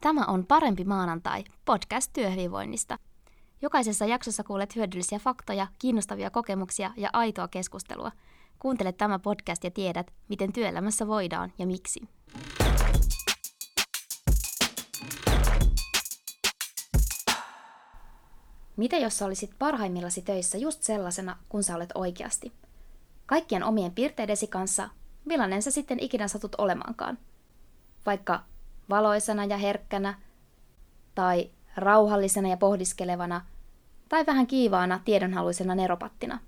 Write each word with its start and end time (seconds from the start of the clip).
Tämä 0.00 0.24
on 0.24 0.46
Parempi 0.46 0.84
maanantai, 0.84 1.44
podcast 1.64 2.12
työhyvinvoinnista. 2.12 2.98
Jokaisessa 3.62 4.06
jaksossa 4.06 4.44
kuulet 4.44 4.76
hyödyllisiä 4.76 5.18
faktoja, 5.18 5.66
kiinnostavia 5.78 6.30
kokemuksia 6.30 6.90
ja 6.96 7.10
aitoa 7.12 7.48
keskustelua. 7.48 8.12
Kuuntele 8.58 8.92
tämä 8.92 9.18
podcast 9.18 9.64
ja 9.64 9.70
tiedät, 9.70 10.12
miten 10.28 10.52
työelämässä 10.52 11.06
voidaan 11.06 11.52
ja 11.58 11.66
miksi. 11.66 12.00
Mitä 18.76 18.96
jos 18.96 19.18
sä 19.18 19.26
olisit 19.26 19.50
parhaimmillasi 19.58 20.22
töissä 20.22 20.58
just 20.58 20.82
sellaisena, 20.82 21.36
kun 21.48 21.62
sä 21.62 21.76
olet 21.76 21.90
oikeasti? 21.94 22.52
Kaikkien 23.26 23.64
omien 23.64 23.92
piirteidesi 23.92 24.46
kanssa, 24.46 24.88
millainen 25.24 25.62
sä 25.62 25.70
sitten 25.70 26.00
ikinä 26.00 26.28
satut 26.28 26.54
olemaankaan? 26.58 27.18
Vaikka 28.06 28.49
valoisana 28.90 29.44
ja 29.44 29.56
herkkänä, 29.56 30.14
tai 31.14 31.50
rauhallisena 31.76 32.48
ja 32.48 32.56
pohdiskelevana, 32.56 33.46
tai 34.08 34.26
vähän 34.26 34.46
kiivaana 34.46 35.00
tiedonhaluisena 35.04 35.74
neropattina. 35.74 36.38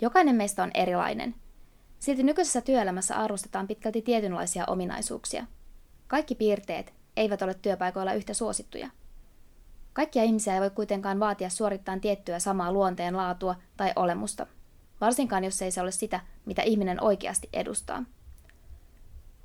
Jokainen 0.00 0.36
meistä 0.36 0.62
on 0.62 0.70
erilainen. 0.74 1.34
Silti 1.98 2.22
nykyisessä 2.22 2.60
työelämässä 2.60 3.16
arvostetaan 3.16 3.66
pitkälti 3.66 4.02
tietynlaisia 4.02 4.64
ominaisuuksia. 4.66 5.46
Kaikki 6.06 6.34
piirteet 6.34 6.94
eivät 7.16 7.42
ole 7.42 7.54
työpaikoilla 7.54 8.12
yhtä 8.12 8.34
suosittuja. 8.34 8.88
Kaikkia 9.92 10.22
ihmisiä 10.22 10.54
ei 10.54 10.60
voi 10.60 10.70
kuitenkaan 10.70 11.20
vaatia 11.20 11.50
suorittamaan 11.50 12.00
tiettyä 12.00 12.38
samaa 12.38 12.72
luonteen 12.72 13.16
laatua 13.16 13.56
tai 13.76 13.92
olemusta, 13.96 14.46
varsinkaan 15.00 15.44
jos 15.44 15.62
ei 15.62 15.70
se 15.70 15.80
ole 15.80 15.90
sitä, 15.90 16.20
mitä 16.46 16.62
ihminen 16.62 17.04
oikeasti 17.04 17.48
edustaa. 17.52 18.04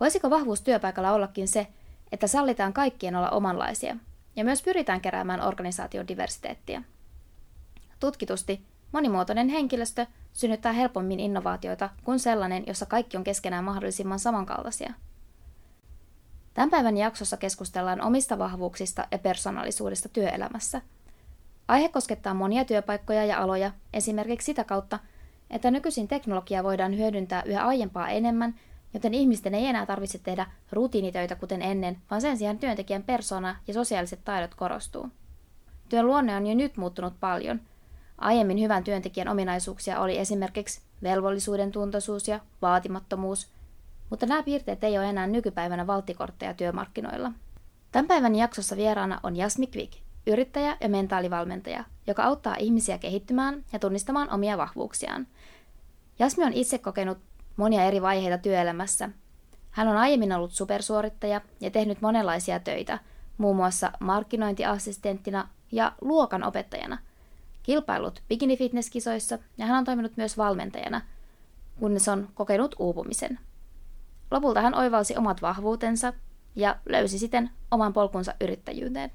Voisiko 0.03 0.29
vahvuus 0.29 0.61
työpaikalla 0.61 1.11
ollakin 1.11 1.47
se, 1.47 1.67
että 2.11 2.27
sallitaan 2.27 2.73
kaikkien 2.73 3.15
olla 3.15 3.29
omanlaisia, 3.29 3.95
ja 4.35 4.43
myös 4.43 4.63
pyritään 4.63 5.01
keräämään 5.01 5.41
organisaation 5.41 6.07
diversiteettiä? 6.07 6.83
Tutkitusti 7.99 8.65
monimuotoinen 8.91 9.49
henkilöstö 9.49 10.05
synnyttää 10.33 10.71
helpommin 10.71 11.19
innovaatioita 11.19 11.89
kuin 12.03 12.19
sellainen, 12.19 12.63
jossa 12.67 12.85
kaikki 12.85 13.17
on 13.17 13.23
keskenään 13.23 13.63
mahdollisimman 13.63 14.19
samankaltaisia. 14.19 14.93
Tämän 16.53 16.69
päivän 16.69 16.97
jaksossa 16.97 17.37
keskustellaan 17.37 18.01
omista 18.01 18.39
vahvuuksista 18.39 19.07
ja 19.11 19.19
persoonallisuudesta 19.19 20.09
työelämässä. 20.09 20.81
Aihe 21.67 21.89
koskettaa 21.89 22.33
monia 22.33 22.65
työpaikkoja 22.65 23.25
ja 23.25 23.39
aloja 23.39 23.71
esimerkiksi 23.93 24.45
sitä 24.45 24.63
kautta, 24.63 24.99
että 25.49 25.71
nykyisin 25.71 26.07
teknologiaa 26.07 26.63
voidaan 26.63 26.97
hyödyntää 26.97 27.43
yhä 27.43 27.65
aiempaa 27.65 28.09
enemmän 28.09 28.55
joten 28.93 29.13
ihmisten 29.13 29.55
ei 29.55 29.65
enää 29.65 29.85
tarvitse 29.85 30.17
tehdä 30.17 30.45
rutiinitöitä 30.71 31.35
kuten 31.35 31.61
ennen, 31.61 31.97
vaan 32.11 32.21
sen 32.21 32.37
sijaan 32.37 32.57
työntekijän 32.57 33.03
persona 33.03 33.55
ja 33.67 33.73
sosiaaliset 33.73 34.19
taidot 34.25 34.55
korostuu. 34.55 35.09
Työn 35.89 36.07
luonne 36.07 36.35
on 36.35 36.47
jo 36.47 36.55
nyt 36.55 36.77
muuttunut 36.77 37.13
paljon. 37.19 37.61
Aiemmin 38.17 38.61
hyvän 38.61 38.83
työntekijän 38.83 39.27
ominaisuuksia 39.27 39.99
oli 39.99 40.17
esimerkiksi 40.17 40.81
velvollisuuden 41.03 41.71
tuntoisuus 41.71 42.27
ja 42.27 42.39
vaatimattomuus, 42.61 43.47
mutta 44.09 44.25
nämä 44.25 44.43
piirteet 44.43 44.83
ei 44.83 44.97
ole 44.97 45.09
enää 45.09 45.27
nykypäivänä 45.27 45.87
valttikortteja 45.87 46.53
työmarkkinoilla. 46.53 47.31
Tämän 47.91 48.07
päivän 48.07 48.35
jaksossa 48.35 48.77
vieraana 48.77 49.19
on 49.23 49.35
Jasmi 49.35 49.69
Quick, 49.75 49.93
yrittäjä 50.27 50.77
ja 50.81 50.89
mentaalivalmentaja, 50.89 51.83
joka 52.07 52.23
auttaa 52.23 52.55
ihmisiä 52.55 52.97
kehittymään 52.97 53.63
ja 53.73 53.79
tunnistamaan 53.79 54.29
omia 54.29 54.57
vahvuuksiaan. 54.57 55.27
Jasmi 56.19 56.43
on 56.43 56.53
itse 56.53 56.77
kokenut 56.77 57.17
monia 57.57 57.83
eri 57.83 58.01
vaiheita 58.01 58.37
työelämässä. 58.37 59.09
Hän 59.71 59.87
on 59.87 59.97
aiemmin 59.97 60.33
ollut 60.33 60.51
supersuorittaja 60.51 61.41
ja 61.59 61.71
tehnyt 61.71 62.01
monenlaisia 62.01 62.59
töitä, 62.59 62.99
muun 63.37 63.55
muassa 63.55 63.91
markkinointiassistenttina 63.99 65.47
ja 65.71 65.91
luokan 66.01 66.43
opettajana. 66.43 66.97
Kilpailut 67.63 68.23
bikini-fitnesskisoissa 68.29 69.39
ja 69.57 69.65
hän 69.65 69.77
on 69.77 69.85
toiminut 69.85 70.17
myös 70.17 70.37
valmentajana, 70.37 71.01
kunnes 71.79 72.07
on 72.07 72.29
kokenut 72.33 72.75
uupumisen. 72.79 73.39
Lopulta 74.31 74.61
hän 74.61 74.75
oivalsi 74.75 75.17
omat 75.17 75.41
vahvuutensa 75.41 76.13
ja 76.55 76.75
löysi 76.89 77.19
siten 77.19 77.49
oman 77.71 77.93
polkunsa 77.93 78.33
yrittäjyyteen. 78.41 79.11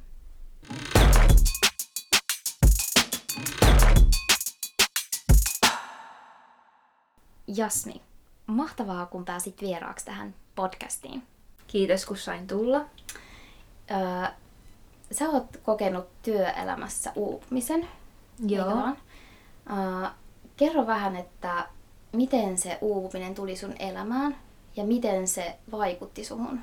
Jasmi, 7.47 8.03
mahtavaa, 8.49 9.07
kun 9.07 9.25
pääsit 9.25 9.61
vieraaksi 9.61 10.05
tähän 10.05 10.35
podcastiin. 10.55 11.23
Kiitos, 11.67 12.07
kun 12.07 12.17
sain 12.17 12.47
tulla. 12.47 12.85
Öö, 13.91 14.31
sä 15.13 15.29
oot 15.31 15.57
kokenut 15.63 16.07
työelämässä 16.23 17.13
uupumisen. 17.15 17.89
Joo. 18.47 18.89
Öö, 19.71 20.09
kerro 20.57 20.87
vähän, 20.87 21.17
että 21.17 21.69
miten 22.13 22.59
se 22.59 22.79
uupuminen 22.81 23.35
tuli 23.35 23.57
sun 23.57 23.75
elämään 23.79 24.37
ja 24.77 24.85
miten 24.85 25.29
se 25.29 25.57
vaikutti 25.73 26.25
suhun? 26.25 26.61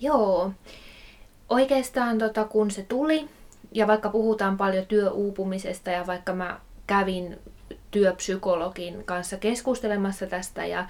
Joo. 0.00 0.52
Oikeastaan 1.48 2.18
tota, 2.18 2.44
kun 2.44 2.70
se 2.70 2.82
tuli, 2.82 3.28
ja 3.72 3.86
vaikka 3.86 4.10
puhutaan 4.10 4.56
paljon 4.56 4.86
työuupumisesta 4.86 5.90
ja 5.90 6.06
vaikka 6.06 6.34
mä 6.34 6.60
kävin 6.86 7.38
työpsykologin 7.90 9.04
kanssa 9.04 9.36
keskustelemassa 9.36 10.26
tästä 10.26 10.66
ja 10.66 10.86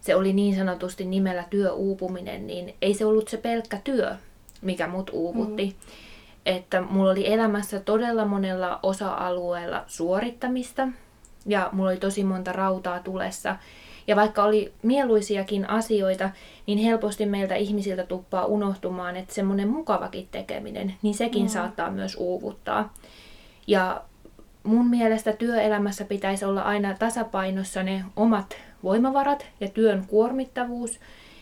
se 0.00 0.16
oli 0.16 0.32
niin 0.32 0.56
sanotusti 0.56 1.04
nimellä 1.04 1.44
työuupuminen, 1.50 2.46
niin 2.46 2.74
ei 2.82 2.94
se 2.94 3.04
ollut 3.04 3.28
se 3.28 3.36
pelkkä 3.36 3.80
työ, 3.84 4.16
mikä 4.62 4.86
mut 4.86 5.10
uuvutti. 5.12 5.64
Mm. 5.66 5.92
Että 6.46 6.82
mulla 6.82 7.10
oli 7.10 7.32
elämässä 7.32 7.80
todella 7.80 8.24
monella 8.24 8.80
osa-alueella 8.82 9.84
suorittamista 9.86 10.88
ja 11.46 11.68
mulla 11.72 11.90
oli 11.90 11.98
tosi 11.98 12.24
monta 12.24 12.52
rautaa 12.52 13.00
tulessa. 13.00 13.56
Ja 14.06 14.16
vaikka 14.16 14.44
oli 14.44 14.72
mieluisiakin 14.82 15.70
asioita, 15.70 16.30
niin 16.66 16.78
helposti 16.78 17.26
meiltä 17.26 17.54
ihmisiltä 17.54 18.04
tuppaa 18.04 18.44
unohtumaan, 18.44 19.16
että 19.16 19.34
semmoinen 19.34 19.68
mukavakin 19.68 20.28
tekeminen, 20.30 20.94
niin 21.02 21.14
sekin 21.14 21.42
mm. 21.42 21.48
saattaa 21.48 21.90
myös 21.90 22.16
uuvuttaa. 22.16 22.94
Ja 23.66 24.02
mun 24.64 24.90
mielestä 24.90 25.32
työelämässä 25.32 26.04
pitäisi 26.04 26.44
olla 26.44 26.62
aina 26.62 26.94
tasapainossa 26.98 27.82
ne 27.82 28.04
omat 28.16 28.56
voimavarat 28.84 29.46
ja 29.60 29.68
työn 29.68 30.04
kuormittavuus. 30.06 31.00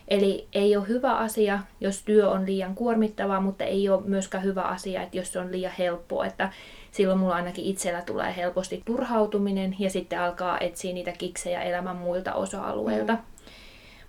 Eli 0.09 0.49
ei 0.53 0.77
ole 0.77 0.88
hyvä 0.88 1.15
asia, 1.15 1.59
jos 1.81 2.03
työ 2.03 2.31
on 2.31 2.47
liian 2.47 2.75
kuormittavaa, 2.75 3.41
mutta 3.41 3.65
ei 3.65 3.88
ole 3.88 4.03
myöskään 4.05 4.44
hyvä 4.44 4.62
asia, 4.62 5.03
että 5.03 5.16
jos 5.16 5.32
se 5.32 5.38
on 5.38 5.53
liian 5.53 5.72
helppoa. 5.78 6.27
Että 6.27 6.53
silloin 6.91 7.19
mulla 7.19 7.34
ainakin 7.34 7.65
itsellä 7.65 8.03
tulee 8.03 8.37
helposti 8.37 8.82
turhautuminen 8.84 9.77
ja 9.78 9.91
sitten 9.91 10.21
alkaa 10.21 10.59
etsiä 10.59 10.94
niitä 10.94 11.12
kiksejä 11.12 11.62
elämän 11.62 11.97
muilta 11.97 12.34
osa-alueilta. 12.34 13.12
Mm. 13.12 13.21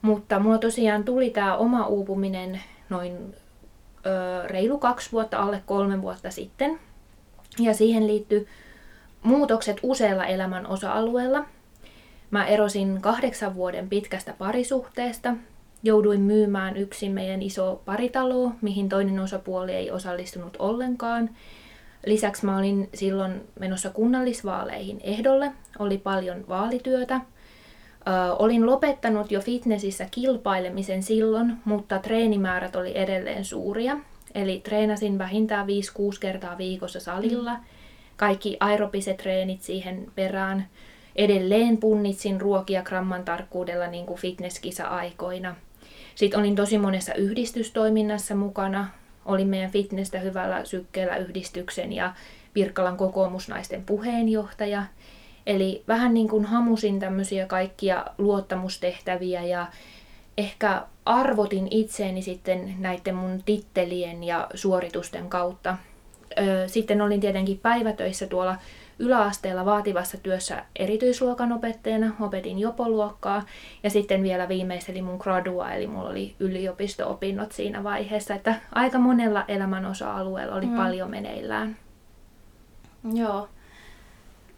Mutta 0.02 0.40
mulla 0.40 0.57
tosiaan 0.57 1.03
tuli 1.03 1.29
tämä 1.29 1.57
oma 1.57 1.88
uupuminen 1.88 2.62
noin 2.90 3.35
ö, 4.06 4.47
reilu 4.47 4.78
kaksi 4.78 5.12
vuotta, 5.12 5.38
alle 5.38 5.63
kolme 5.66 6.02
vuotta 6.02 6.31
sitten. 6.31 6.79
Ja 7.59 7.73
siihen 7.73 8.07
liittyy 8.07 8.47
muutokset 9.23 9.79
useilla 9.84 10.25
elämän 10.25 10.67
osa-alueilla. 10.67 11.45
Mä 12.31 12.45
erosin 12.45 13.01
kahdeksan 13.01 13.56
vuoden 13.56 13.89
pitkästä 13.89 14.34
parisuhteesta. 14.38 15.35
Jouduin 15.84 16.22
myymään 16.22 16.78
yksin 16.78 17.11
meidän 17.11 17.41
iso 17.41 17.81
paritalo, 17.85 18.51
mihin 18.61 18.89
toinen 18.89 19.19
osapuoli 19.19 19.72
ei 19.72 19.91
osallistunut 19.91 20.57
ollenkaan. 20.59 21.29
Lisäksi 22.06 22.45
mä 22.45 22.57
olin 22.57 22.89
silloin 22.94 23.41
menossa 23.59 23.89
kunnallisvaaleihin 23.89 25.00
ehdolle, 25.03 25.51
oli 25.79 25.97
paljon 25.97 26.45
vaalityötä. 26.47 27.16
Ö, 27.16 28.34
olin 28.34 28.66
lopettanut 28.66 29.31
jo 29.31 29.41
fitnessissä 29.41 30.08
kilpailemisen 30.11 31.03
silloin, 31.03 31.58
mutta 31.66 31.99
treenimäärät 31.99 32.75
oli 32.75 32.97
edelleen 32.97 33.46
suuria. 33.46 33.97
Eli 34.35 34.61
treenasin 34.64 35.17
vähintään 35.17 35.67
5-6 35.67 35.70
kertaa 36.20 36.58
viikossa 36.58 36.99
salilla. 36.99 37.53
Mm 37.53 37.64
kaikki 38.23 38.58
aerobiset 38.59 39.17
treenit 39.17 39.61
siihen 39.61 40.11
perään. 40.16 40.67
Edelleen 41.16 41.78
punnitsin 41.78 42.41
ruokia 42.41 42.84
gramman 42.84 43.23
tarkkuudella 43.23 43.87
niin 43.87 44.05
kuin 44.05 44.20
fitnesskisa-aikoina. 44.20 45.55
Sitten 46.16 46.40
olin 46.40 46.55
tosi 46.55 46.78
monessa 46.78 47.14
yhdistystoiminnassa 47.14 48.35
mukana. 48.35 48.87
Olin 49.25 49.47
meidän 49.47 49.72
fitnessä 49.72 50.20
hyvällä 50.20 50.66
sykkeellä 50.66 51.17
yhdistyksen 51.17 51.93
ja 51.93 52.14
Pirkkalan 52.53 52.97
kokoomusnaisten 52.97 53.84
puheenjohtaja. 53.85 54.84
Eli 55.47 55.84
vähän 55.87 56.14
niin 56.14 56.29
kuin 56.29 56.46
hamusin 56.46 56.99
tämmöisiä 56.99 57.46
kaikkia 57.46 58.05
luottamustehtäviä 58.17 59.43
ja 59.43 59.67
ehkä 60.37 60.81
arvotin 61.05 61.67
itseeni 61.72 62.22
sitten 62.22 62.75
näiden 62.79 63.16
mun 63.16 63.43
tittelien 63.46 64.23
ja 64.23 64.47
suoritusten 64.53 65.29
kautta 65.29 65.78
sitten 66.68 67.02
olin 67.02 67.20
tietenkin 67.20 67.59
päivätöissä 67.59 68.28
tuolla 68.28 68.56
yläasteella 69.00 69.66
vaativassa 69.66 70.18
työssä 70.18 70.66
erityisluokan 70.76 71.52
opettajana, 71.52 72.16
opetin 72.20 72.59
jopoluokkaa 72.59 73.44
ja 73.84 73.90
sitten 73.90 74.24
vielä 74.24 74.47
viimeistelin 74.47 75.03
mun 75.03 75.18
gradua, 75.20 75.72
eli 75.72 75.88
mulla 75.88 76.09
oli 76.09 76.35
yliopisto-opinnot 76.40 77.52
siinä 77.52 77.84
vaiheessa, 77.84 78.34
että 78.34 78.56
aika 78.72 79.00
monella 79.00 79.46
elämän 79.47 79.85
osa-alueella 79.85 80.56
oli 80.56 80.66
mm. 80.66 80.76
paljon 80.76 81.09
meneillään. 81.09 81.78
Joo. 83.14 83.50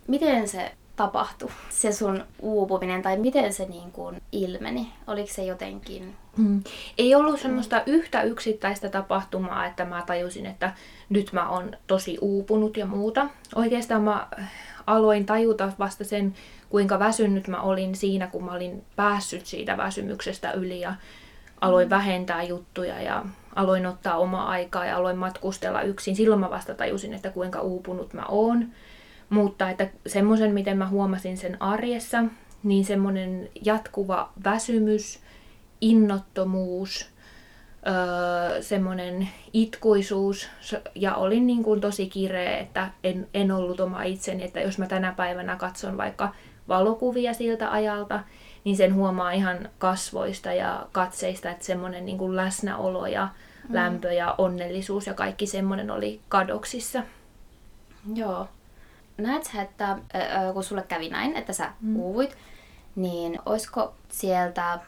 Miten 0.08 0.48
se 0.48 0.72
tapahtui, 0.96 1.50
se 1.70 1.92
sun 1.92 2.24
uupuminen, 2.40 3.02
tai 3.02 3.18
miten 3.18 3.54
se 3.54 3.66
niin 3.66 3.92
kuin 3.92 4.22
ilmeni? 4.32 4.94
Oliko 5.08 5.30
se 5.34 5.44
jotenkin... 5.44 6.16
Mm. 6.38 6.64
Ei 6.98 7.16
ollut 7.16 7.40
semmoista 7.40 7.76
mm. 7.76 7.84
yhtä 7.86 8.22
yksittäistä 8.22 8.90
tapahtumaa, 8.90 9.66
että 9.66 9.86
mä 9.86 10.04
tajusin, 10.06 10.46
että 10.46 10.74
nyt 11.10 11.34
mä 11.34 11.50
oon 11.50 11.72
tosi 11.88 12.18
uupunut 12.22 12.78
ja 12.78 12.86
muuta. 12.86 13.28
Oikeastaan 13.56 14.02
mä 14.02 14.28
aloin 14.88 15.26
tajuta 15.26 15.72
vasta 15.80 16.04
sen, 16.04 16.34
kuinka 16.70 17.00
väsynyt 17.00 17.48
mä 17.48 17.62
olin 17.62 17.96
siinä, 17.96 18.28
kun 18.28 18.44
mä 18.44 18.52
olin 18.52 18.84
päässyt 18.96 19.46
siitä 19.46 19.78
väsymyksestä 19.78 20.52
yli 20.52 20.80
ja 20.80 20.94
aloin 21.62 21.88
mm. 21.88 21.90
vähentää 21.90 22.44
juttuja 22.44 23.02
ja 23.02 23.26
aloin 23.56 23.86
ottaa 23.86 24.18
omaa 24.18 24.50
aikaa 24.50 24.86
ja 24.86 24.98
aloin 24.98 25.18
matkustella 25.18 25.82
yksin. 25.82 26.16
Silloin 26.16 26.40
mä 26.40 26.50
vasta 26.50 26.74
tajusin, 26.74 27.14
että 27.14 27.30
kuinka 27.30 27.62
uupunut 27.62 28.14
mä 28.14 28.26
oon. 28.30 28.68
Mutta 29.30 29.70
että 29.70 29.90
semmoisen, 30.08 30.54
miten 30.54 30.78
mä 30.78 30.88
huomasin 30.88 31.38
sen 31.38 31.62
arjessa, 31.62 32.24
niin 32.64 32.86
semmoinen 32.86 33.50
jatkuva 33.66 34.32
väsymys, 34.44 35.20
innottomuus, 35.82 37.10
öö, 37.88 38.62
semmoinen 38.62 39.30
itkuisuus 39.54 40.50
ja 40.96 41.16
olin 41.16 41.48
niin 41.48 41.64
kuin 41.64 41.82
tosi 41.82 42.10
kireä, 42.10 42.58
että 42.58 42.90
en, 43.04 43.28
en 43.34 43.52
ollut 43.52 43.80
oma 43.80 44.04
itseni, 44.04 44.44
että 44.44 44.60
jos 44.60 44.78
mä 44.78 44.88
tänä 44.88 45.14
päivänä 45.18 45.56
katson 45.56 45.98
vaikka 45.98 46.34
valokuvia 46.68 47.34
siltä 47.34 47.72
ajalta, 47.72 48.20
niin 48.64 48.78
sen 48.78 48.94
huomaa 48.94 49.32
ihan 49.32 49.70
kasvoista 49.78 50.54
ja 50.54 50.88
katseista, 50.92 51.50
että 51.52 51.66
semmoinen 51.66 52.06
niin 52.06 52.18
kuin 52.18 52.36
läsnäolo 52.36 53.08
ja 53.08 53.28
mm. 53.70 53.76
lämpö 53.76 54.14
ja 54.14 54.36
onnellisuus 54.38 55.08
ja 55.08 55.14
kaikki 55.14 55.48
semmoinen 55.48 55.92
oli 55.92 56.22
kadoksissa. 56.30 57.04
Joo. 58.16 58.48
Näet 59.18 59.44
sä, 59.44 59.62
että 59.62 59.98
kun 60.54 60.64
sulle 60.64 60.84
kävi 60.88 61.10
näin, 61.10 61.36
että 61.36 61.54
sä 61.54 61.72
mm. 61.82 61.96
uuvuit, 61.96 62.38
niin 62.96 63.40
olisiko 63.46 63.94
sieltä 64.10 64.80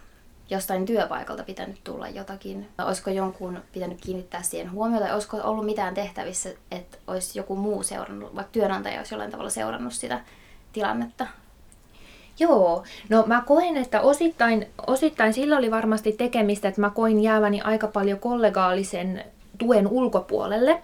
jostain 0.50 0.86
työpaikalta 0.86 1.44
pitänyt 1.44 1.84
tulla 1.84 2.08
jotakin? 2.10 2.68
Olisiko 2.78 3.10
jonkun 3.10 3.60
pitänyt 3.74 4.02
kiinnittää 4.02 4.42
siihen 4.42 4.72
huomiota? 4.72 5.14
Olisiko 5.14 5.38
ollut 5.44 5.66
mitään 5.66 5.94
tehtävissä, 5.94 6.50
että 6.72 6.98
olisi 7.08 7.40
joku 7.40 7.56
muu 7.56 7.84
seurannut, 7.84 8.36
vaikka 8.36 8.52
työnantaja 8.52 8.98
olisi 8.98 9.14
jollain 9.14 9.32
tavalla 9.32 9.50
seurannut 9.50 9.94
sitä 9.94 10.20
tilannetta? 10.74 11.28
Joo, 12.40 12.84
no 13.10 13.24
mä 13.28 13.44
koen, 13.46 13.78
että 13.78 14.02
osittain, 14.02 14.68
osittain 14.88 15.34
sillä 15.34 15.58
oli 15.58 15.72
varmasti 15.72 16.12
tekemistä, 16.12 16.68
että 16.68 16.82
mä 16.82 16.90
koin 16.90 17.24
jääväni 17.24 17.62
aika 17.62 17.88
paljon 17.88 18.20
kollegaalisen 18.20 19.24
tuen 19.58 19.88
ulkopuolelle. 19.88 20.84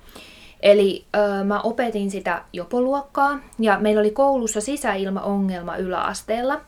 Eli 0.64 1.06
ö, 1.16 1.44
mä 1.44 1.62
opetin 1.62 2.12
sitä 2.12 2.42
jopoluokkaa 2.54 3.40
ja 3.60 3.80
meillä 3.80 4.00
oli 4.00 4.12
koulussa 4.12 4.62
sisäilmaongelma 4.62 5.78
yläasteella. 5.78 6.62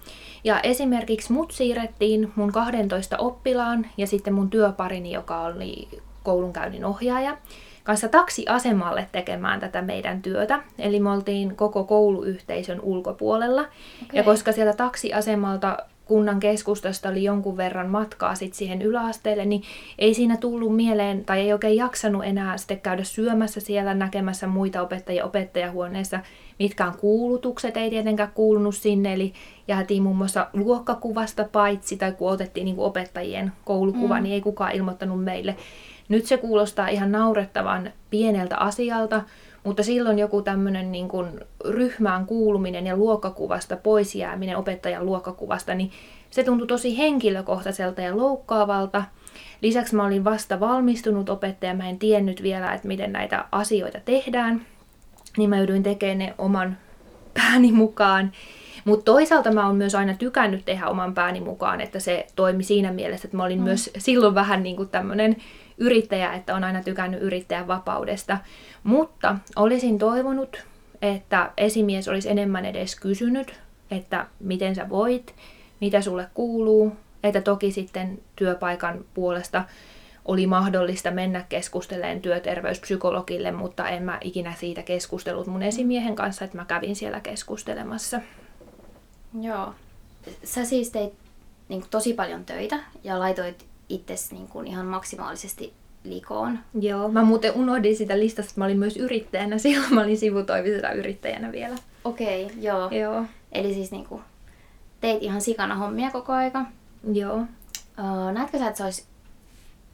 Ja 0.44 0.60
esimerkiksi 0.60 1.34
mut 1.34 1.52
siirrettiin 1.52 2.32
mun 2.36 2.52
12 2.52 3.18
oppilaan 3.18 3.88
ja 3.98 4.08
sitten 4.08 4.34
mun 4.34 4.50
työparini, 4.50 5.12
joka 5.12 5.42
oli 5.42 5.88
koulunkäynnin 6.24 6.86
ohjaaja, 6.86 7.38
kanssa 7.84 8.10
taksiasemalle 8.10 9.08
tekemään 9.12 9.60
tätä 9.60 9.82
meidän 9.82 10.22
työtä. 10.22 10.60
Eli 10.80 11.00
me 11.00 11.12
oltiin 11.12 11.56
koko 11.56 11.84
kouluyhteisön 11.84 12.82
ulkopuolella. 12.82 13.62
Okay. 13.62 13.72
Ja 14.14 14.24
koska 14.24 14.52
sieltä 14.52 14.74
taksiasemalta 14.74 15.78
kunnan 16.06 16.40
keskustasta 16.40 17.10
oli 17.10 17.24
jonkun 17.24 17.58
verran 17.58 17.90
matkaa 17.90 18.36
sit 18.36 18.54
siihen 18.54 18.82
yläasteelle, 18.82 19.46
niin 19.46 19.62
ei 20.00 20.14
siinä 20.14 20.38
tullut 20.38 20.76
mieleen, 20.76 21.26
tai 21.26 21.40
ei 21.40 21.54
oikein 21.54 21.78
jaksanut 21.78 22.26
enää 22.26 22.58
sitten 22.58 22.82
käydä 22.82 23.04
syömässä 23.04 23.60
siellä 23.60 23.94
näkemässä 23.94 24.48
muita 24.48 24.82
opettajia 24.82 25.26
opettajahuoneessa. 25.26 26.20
Mitkään 26.60 26.98
kuulutukset 26.98 27.78
ei 27.78 27.90
tietenkään 27.90 28.32
kuulunut 28.34 28.76
sinne, 28.76 29.14
eli 29.14 29.34
jäätiin 29.68 30.04
muun 30.04 30.18
muassa 30.18 30.48
luokkakuvasta 30.54 31.48
paitsi, 31.52 31.98
tai 31.98 32.12
kun 32.12 32.32
otettiin 32.32 32.66
niin 32.66 32.76
kuin 32.76 32.86
opettajien 32.86 33.52
koulukuva, 33.66 34.18
mm. 34.18 34.24
niin 34.24 34.34
ei 34.34 34.42
kukaan 34.42 34.76
ilmoittanut 34.76 35.24
meille. 35.24 35.56
Nyt 36.10 36.26
se 36.26 36.38
kuulostaa 36.38 36.88
ihan 36.88 37.12
naurettavan 37.12 37.92
pieneltä 38.10 38.58
asialta, 38.58 39.24
mutta 39.66 39.84
silloin 39.84 40.20
joku 40.20 40.42
tämmöinen 40.42 40.92
niin 40.92 41.08
kuin 41.08 41.40
ryhmään 41.66 42.26
kuuluminen 42.26 42.88
ja 42.88 42.98
luokkakuvasta 42.98 43.78
pois 43.78 44.16
jääminen 44.16 44.58
opettajan 44.58 45.06
luokkakuvasta, 45.06 45.76
niin 45.76 45.92
se 46.30 46.44
tuntui 46.44 46.68
tosi 46.68 46.98
henkilökohtaiselta 46.98 48.02
ja 48.02 48.18
loukkaavalta. 48.18 49.04
Lisäksi 49.62 49.96
mä 49.96 50.06
olin 50.06 50.24
vasta 50.24 50.60
valmistunut 50.60 51.30
opettaja, 51.30 51.74
mä 51.74 51.90
en 51.90 52.00
tiennyt 52.00 52.44
vielä, 52.44 52.74
että 52.74 52.88
miten 52.88 53.12
näitä 53.12 53.46
asioita 53.52 54.00
tehdään. 54.06 54.66
Niin 55.38 55.50
mä 55.50 55.58
joudun 55.58 55.84
tekemään 55.84 56.18
ne 56.18 56.34
oman 56.38 56.78
pääni 57.34 57.72
mukaan. 57.72 58.32
Mutta 58.86 59.06
toisaalta 59.06 59.52
mä 59.52 59.68
oon 59.68 59.76
myös 59.76 59.96
aina 59.96 60.14
tykännyt 60.14 60.66
tehdä 60.66 60.88
oman 60.88 61.14
pääni 61.14 61.42
mukaan, 61.42 61.82
että 61.82 62.00
se 62.00 62.28
toimi 62.36 62.64
siinä 62.64 62.92
mielessä, 62.92 63.28
että 63.28 63.38
mä 63.38 63.44
olin 63.44 63.60
mm. 63.60 63.64
myös 63.64 63.90
silloin 63.98 64.36
vähän 64.36 64.64
niin 64.64 64.76
kuin 64.76 64.90
tämmöinen 64.90 65.36
yrittäjä, 65.78 66.34
että 66.34 66.56
on 66.56 66.64
aina 66.64 66.84
tykännyt 66.84 67.22
yrittäjän 67.22 67.68
vapaudesta. 67.68 68.38
Mutta 68.84 69.36
olisin 69.56 70.00
toivonut, 70.00 70.66
että 71.02 71.52
esimies 71.58 72.08
olisi 72.08 72.30
enemmän 72.30 72.66
edes 72.66 73.00
kysynyt, 73.00 73.60
että 73.92 74.28
miten 74.40 74.76
sä 74.76 74.90
voit, 74.90 75.36
mitä 75.82 76.02
sulle 76.02 76.28
kuuluu, 76.34 76.92
että 77.24 77.42
toki 77.42 77.72
sitten 77.72 78.20
työpaikan 78.36 79.06
puolesta 79.14 79.64
oli 80.26 80.48
mahdollista 80.48 81.12
mennä 81.12 81.46
keskustelemaan 81.50 82.22
työterveyspsykologille, 82.22 83.52
mutta 83.52 83.90
en 83.90 84.04
mä 84.04 84.18
ikinä 84.22 84.54
siitä 84.54 84.84
keskustellut 84.84 85.48
mun 85.48 85.64
esimiehen 85.64 86.16
kanssa, 86.16 86.46
että 86.46 86.58
mä 86.58 86.66
kävin 86.66 86.96
siellä 86.96 87.20
keskustelemassa. 87.20 88.22
Joo. 89.42 89.74
Sä 90.44 90.66
siis 90.66 90.90
teit 90.90 91.14
niin 91.70 91.82
kuin, 91.82 91.90
tosi 91.90 92.14
paljon 92.14 92.46
töitä 92.46 92.80
ja 93.04 93.20
laitoit 93.20 93.66
itsesi 93.90 94.36
niin 94.36 94.48
kuin, 94.48 94.68
ihan 94.68 94.86
maksimaalisesti 94.86 95.74
likoon. 96.04 96.60
Joo, 96.80 97.10
mä 97.10 97.24
muuten 97.24 97.54
unohdin 97.56 97.96
sitä 97.96 98.20
listasta, 98.20 98.50
että 98.50 98.62
mä 98.62 98.66
olin 98.66 98.80
myös 98.80 98.98
yrittäjänä. 98.98 99.58
Silloin 99.68 99.94
mä 99.94 100.02
olin 100.02 100.18
sivutoimisena 100.18 100.92
yrittäjänä 100.92 101.52
vielä. 101.52 101.76
Okei, 102.04 102.46
okay, 102.46 102.58
joo. 102.60 102.90
joo. 102.90 103.26
Eli 103.52 103.74
siis 103.74 103.92
niin 103.92 104.06
kuin, 104.06 104.22
teit 105.02 105.24
ihan 105.24 105.42
sikana 105.42 105.76
hommia 105.76 106.12
koko 106.12 106.34
aika. 106.34 106.66
Joo. 107.14 107.36
Uh, 107.36 108.32
näetkö 108.34 108.58
sä, 108.58 108.68
että 108.68 108.78
se 108.78 108.84
olisi 108.84 109.06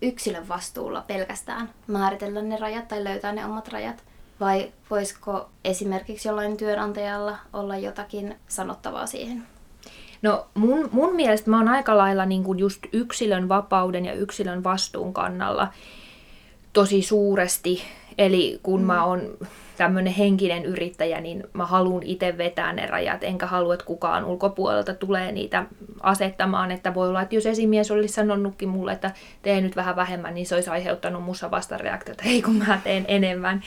yksilön 0.02 0.48
vastuulla 0.48 1.04
pelkästään 1.08 1.70
määritellä 1.88 2.42
ne 2.42 2.58
rajat 2.58 2.88
tai 2.88 3.04
löytää 3.04 3.32
ne 3.32 3.46
omat 3.46 3.68
rajat? 3.68 4.04
Vai 4.42 4.72
voisiko 4.90 5.50
esimerkiksi 5.64 6.28
jollain 6.28 6.58
työnantajalla 6.58 7.38
olla 7.54 7.78
jotakin 7.78 8.36
sanottavaa 8.48 9.06
siihen? 9.06 9.44
No 10.22 10.48
mun, 10.54 10.90
mun 10.92 11.16
mielestä 11.16 11.50
mä 11.50 11.58
oon 11.58 11.68
aika 11.68 11.98
lailla 11.98 12.26
niin 12.26 12.44
kuin 12.44 12.60
just 12.60 12.80
yksilön 12.94 13.50
vapauden 13.50 14.06
ja 14.06 14.14
yksilön 14.14 14.64
vastuun 14.64 15.14
kannalla 15.14 15.68
tosi 16.74 17.02
suuresti. 17.02 17.84
Eli 18.18 18.60
kun 18.64 18.80
mm. 18.80 18.86
mä 18.86 19.04
oon 19.04 19.22
tämmöinen 19.78 20.14
henkinen 20.14 20.66
yrittäjä, 20.66 21.22
niin 21.22 21.44
mä 21.54 21.66
haluan 21.66 22.04
itse 22.04 22.38
vetää 22.38 22.74
ne 22.74 22.86
rajat, 22.86 23.24
enkä 23.24 23.46
halua, 23.46 23.74
että 23.74 23.86
kukaan 23.86 24.26
ulkopuolelta 24.26 24.94
tulee 24.94 25.32
niitä 25.32 25.66
asettamaan. 26.02 26.72
Että 26.72 26.94
voi 26.94 27.10
olla, 27.10 27.22
että 27.22 27.36
jos 27.36 27.46
esimies 27.46 27.92
olisi 27.92 28.14
sanonutkin 28.14 28.70
mulle, 28.70 28.92
että 28.92 29.12
tee 29.42 29.62
nyt 29.62 29.76
vähän 29.76 29.96
vähemmän, 29.96 30.34
niin 30.34 30.46
se 30.46 30.56
olisi 30.56 30.70
aiheuttanut 30.70 31.24
mussa 31.24 31.52
vastareaktio, 31.52 32.12
että 32.12 32.24
ei 32.30 32.42
kun 32.42 32.56
mä 32.56 32.80
teen 32.84 33.06
enemmän. 33.08 33.64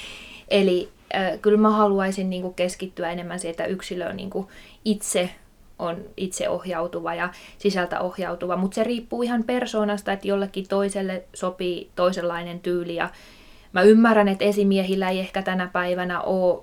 Eli 0.48 0.88
äh, 1.14 1.40
kyllä 1.42 1.58
mä 1.58 1.70
haluaisin 1.70 2.30
niin 2.30 2.42
kuin 2.42 2.54
keskittyä 2.54 3.10
enemmän 3.10 3.40
siihen, 3.40 3.50
että 3.50 3.64
yksilö 3.64 4.12
niin 4.12 4.30
kuin 4.30 4.46
itse 4.84 5.30
on 5.78 5.96
itseohjautuva 6.16 7.14
ja 7.14 7.30
sisältä 7.58 8.00
ohjautuva, 8.00 8.56
mutta 8.56 8.74
se 8.74 8.84
riippuu 8.84 9.22
ihan 9.22 9.44
persoonasta, 9.44 10.12
että 10.12 10.28
jollekin 10.28 10.68
toiselle 10.68 11.24
sopii 11.34 11.90
toisenlainen 11.96 12.60
tyyli. 12.60 12.94
Ja 12.94 13.10
mä 13.72 13.82
ymmärrän, 13.82 14.28
että 14.28 14.44
esimiehillä 14.44 15.10
ei 15.10 15.20
ehkä 15.20 15.42
tänä 15.42 15.66
päivänä 15.72 16.20
ole 16.20 16.62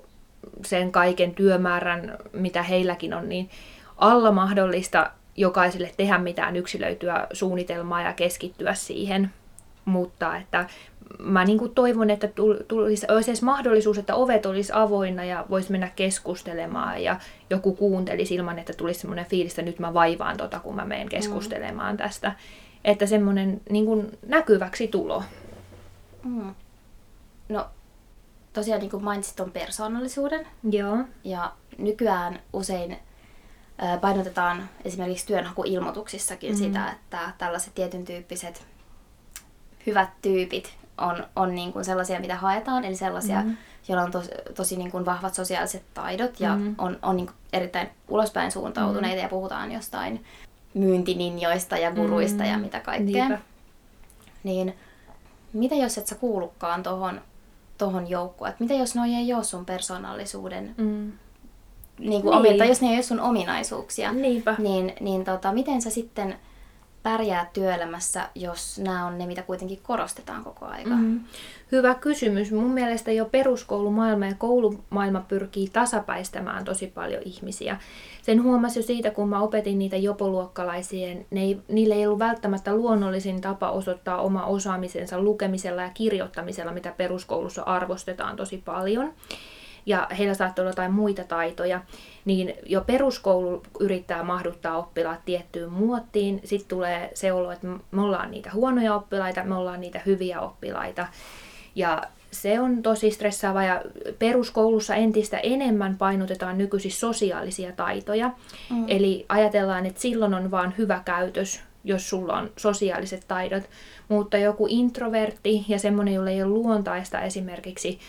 sen 0.66 0.92
kaiken 0.92 1.36
työmäärän, 1.36 2.18
mitä 2.34 2.64
heilläkin 2.64 3.14
on, 3.14 3.30
niin 3.30 3.50
alla 3.98 4.32
mahdollista 4.32 5.12
jokaiselle 5.36 5.92
tehdä 5.98 6.18
mitään 6.18 6.56
yksilöityä 6.56 7.28
suunnitelmaa 7.34 8.02
ja 8.02 8.14
keskittyä 8.14 8.74
siihen, 8.74 9.32
mutta 9.86 10.38
että 10.38 10.66
mä 11.20 11.46
niin 11.46 11.58
kuin 11.58 11.76
toivon, 11.76 12.10
että 12.10 12.28
tulisi, 12.68 13.06
olisi 13.10 13.32
edes 13.32 13.42
mahdollisuus, 13.42 13.98
että 13.98 14.16
ovet 14.16 14.46
olisi 14.46 14.72
avoinna 14.76 15.24
ja 15.24 15.46
voisi 15.50 15.72
mennä 15.72 15.92
keskustelemaan 15.96 17.04
ja 17.04 17.20
joku 17.50 17.76
kuuntelisi 17.76 18.36
ilman, 18.36 18.60
että 18.60 18.74
tulisi 18.74 19.00
semmoinen 19.00 19.26
fiilis, 19.26 19.52
että 19.52 19.62
nyt 19.62 19.80
mä 19.80 19.94
vaivaan 19.94 20.38
tota, 20.38 20.60
kun 20.60 20.76
mä 20.76 20.86
menen 20.86 21.10
keskustelemaan 21.10 21.94
mm. 21.94 21.98
tästä. 21.98 22.36
Että 22.84 23.06
semmoinen 23.06 23.62
niin 23.70 23.86
kuin 23.86 24.18
näkyväksi 24.28 24.88
tulo. 24.88 25.24
Mm. 26.24 26.56
No, 27.50 27.66
tosiaan 28.54 28.82
niin 28.82 28.92
kuin 28.92 29.04
mainitsit 29.04 29.36
ton 29.36 29.52
persoonallisuuden. 29.52 30.48
Joo. 30.72 30.98
Ja 31.24 31.52
nykyään 31.78 32.40
usein 32.54 32.98
painotetaan 34.02 34.70
esimerkiksi 34.86 35.28
työnhakuilmoituksissakin 35.28 36.52
mm. 36.52 36.58
sitä, 36.58 36.92
että 36.92 37.32
tällaiset 37.38 37.76
tietyn 37.76 38.06
tyyppiset 38.06 38.66
hyvät 39.86 40.10
tyypit 40.22 40.81
on, 41.02 41.24
on 41.36 41.56
niin 41.56 41.74
kuin 41.74 41.86
sellaisia, 41.86 42.20
mitä 42.20 42.36
haetaan, 42.36 42.86
eli 42.86 42.96
sellaisia, 42.96 43.42
mm. 43.42 43.58
joilla 43.88 44.04
on 44.04 44.12
tos, 44.12 44.30
tosi 44.56 44.78
niin 44.78 44.92
kuin 44.92 45.06
vahvat 45.06 45.34
sosiaaliset 45.34 45.84
taidot 45.94 46.40
ja 46.40 46.56
mm. 46.56 46.76
on, 46.78 47.00
on 47.02 47.18
niin 47.18 47.28
kuin 47.28 47.36
erittäin 47.54 47.90
ulospäin 48.08 48.52
suuntautuneita 48.52 49.16
mm. 49.18 49.24
ja 49.24 49.30
puhutaan 49.30 49.72
jostain 49.72 50.26
myyntininjoista 50.74 51.78
ja 51.78 51.92
guruista 51.92 52.44
mm. 52.44 52.50
ja 52.50 52.58
mitä 52.58 52.80
kaikkea. 52.80 53.28
Niinpä. 53.28 53.44
Niin 54.44 54.76
mitä 55.54 55.76
jos 55.76 55.98
et 55.98 56.08
sä 56.08 56.16
kuulukaan 56.16 56.84
tohon, 56.84 57.22
tohon 57.78 58.10
joukkoon? 58.10 58.52
Mitä 58.60 58.74
jos 58.74 58.96
noi 58.96 59.14
ei 59.14 59.34
ole 59.34 59.44
sun 59.44 59.66
persoonallisuuden 59.66 60.76
mm. 60.78 61.12
niin 62.00 62.22
kuin 62.22 62.32
niin. 62.32 62.40
Omia, 62.40 62.58
tai 62.58 62.68
jos 62.68 62.82
ne 62.82 62.88
ei 62.88 62.96
ole 62.96 63.04
sun 63.04 63.20
ominaisuuksia, 63.20 64.12
Niinpä. 64.12 64.56
niin, 64.58 64.94
niin 65.00 65.26
tota, 65.26 65.52
miten 65.52 65.82
sä 65.82 65.90
sitten 65.90 66.36
pärjää 67.04 67.50
työelämässä, 67.54 68.30
jos 68.36 68.80
nämä 68.80 69.06
on 69.06 69.18
ne, 69.18 69.26
mitä 69.26 69.42
kuitenkin 69.42 69.80
korostetaan 69.84 70.44
koko 70.44 70.66
aika? 70.66 70.90
Mm. 70.90 71.20
Hyvä 71.72 71.96
kysymys. 71.96 72.52
Mun 72.52 72.72
mielestä 72.72 73.12
jo 73.12 73.26
peruskoulumaailma 73.26 74.26
ja 74.26 74.36
koulumaailma 74.38 75.22
pyrkii 75.28 75.70
tasapäistämään 75.74 76.66
tosi 76.66 76.88
paljon 76.88 77.22
ihmisiä. 77.26 77.78
Sen 78.22 78.44
huomasi 78.44 78.80
jo 78.80 78.84
siitä, 78.84 79.12
kun 79.12 79.30
mä 79.30 79.42
opetin 79.42 79.80
niitä 79.80 79.98
jopoluokkalaisia, 79.98 81.08
ei, 81.32 81.58
niille 81.68 81.96
ei 81.96 82.06
ollut 82.06 82.20
välttämättä 82.20 82.76
luonnollisin 82.76 83.42
tapa 83.42 83.70
osoittaa 83.70 84.22
oma 84.22 84.46
osaamisensa 84.46 85.22
lukemisella 85.22 85.82
ja 85.82 85.90
kirjoittamisella, 85.94 86.72
mitä 86.72 86.94
peruskoulussa 86.98 87.64
arvostetaan 87.64 88.36
tosi 88.36 88.62
paljon 88.66 89.14
ja 89.86 90.08
heillä 90.18 90.34
saattaa 90.34 90.64
olla 90.64 90.72
jotain 90.72 90.94
muita 90.94 91.24
taitoja, 91.24 91.82
niin 92.26 92.54
jo 92.66 92.82
peruskoulu 92.82 93.64
yrittää 93.80 94.24
mahduttaa 94.24 94.78
oppilaat 94.78 95.26
tiettyyn 95.26 95.72
muottiin. 95.72 96.42
Sitten 96.44 96.70
tulee 96.70 97.12
se 97.14 97.34
olo, 97.34 97.52
että 97.52 97.68
me 97.92 98.02
ollaan 98.02 98.32
niitä 98.32 98.52
huonoja 98.54 98.96
oppilaita, 98.96 99.44
me 99.44 99.56
ollaan 99.56 99.82
niitä 99.82 100.02
hyviä 100.06 100.40
oppilaita. 100.42 101.08
Ja 101.76 102.04
se 102.32 102.60
on 102.60 102.82
tosi 102.82 103.12
stressaava 103.12 103.64
ja 103.64 103.82
peruskoulussa 104.20 104.96
entistä 104.96 105.38
enemmän 105.38 105.98
painotetaan 105.98 106.58
nykyisin 106.58 106.92
sosiaalisia 106.92 107.72
taitoja. 107.72 108.32
Mm. 108.70 108.86
Eli 108.88 109.26
ajatellaan, 109.30 109.86
että 109.86 110.02
silloin 110.02 110.34
on 110.34 110.52
vaan 110.52 110.74
hyvä 110.78 111.02
käytös, 111.06 111.62
jos 111.84 112.10
sulla 112.10 112.34
on 112.34 112.50
sosiaaliset 112.58 113.26
taidot. 113.28 113.64
Mutta 114.08 114.38
joku 114.38 114.66
introvertti 114.70 115.66
ja 115.68 115.80
semmoinen, 115.80 116.14
jolle 116.14 116.32
ei 116.32 116.44
ole 116.44 116.52
luontaista 116.52 117.22
esimerkiksi 117.22 118.00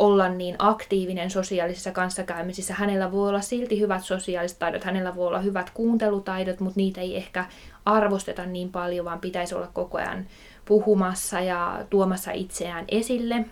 olla 0.00 0.28
niin 0.28 0.56
aktiivinen 0.58 1.30
sosiaalisissa 1.30 1.92
kanssakäymisissä. 1.92 2.74
Hänellä 2.74 3.12
voi 3.12 3.28
olla 3.28 3.40
silti 3.40 3.80
hyvät 3.80 4.04
sosiaaliset 4.04 4.58
taidot, 4.58 4.84
hänellä 4.84 5.14
voi 5.14 5.26
olla 5.26 5.40
hyvät 5.40 5.70
kuuntelutaidot, 5.70 6.60
mutta 6.60 6.80
niitä 6.80 7.00
ei 7.00 7.16
ehkä 7.16 7.44
arvosteta 7.84 8.46
niin 8.46 8.72
paljon, 8.72 9.04
vaan 9.04 9.20
pitäisi 9.20 9.54
olla 9.54 9.66
koko 9.72 9.98
ajan 9.98 10.26
puhumassa 10.64 11.40
ja 11.40 11.84
tuomassa 11.90 12.30
itseään 12.32 12.84
esille. 12.88 13.44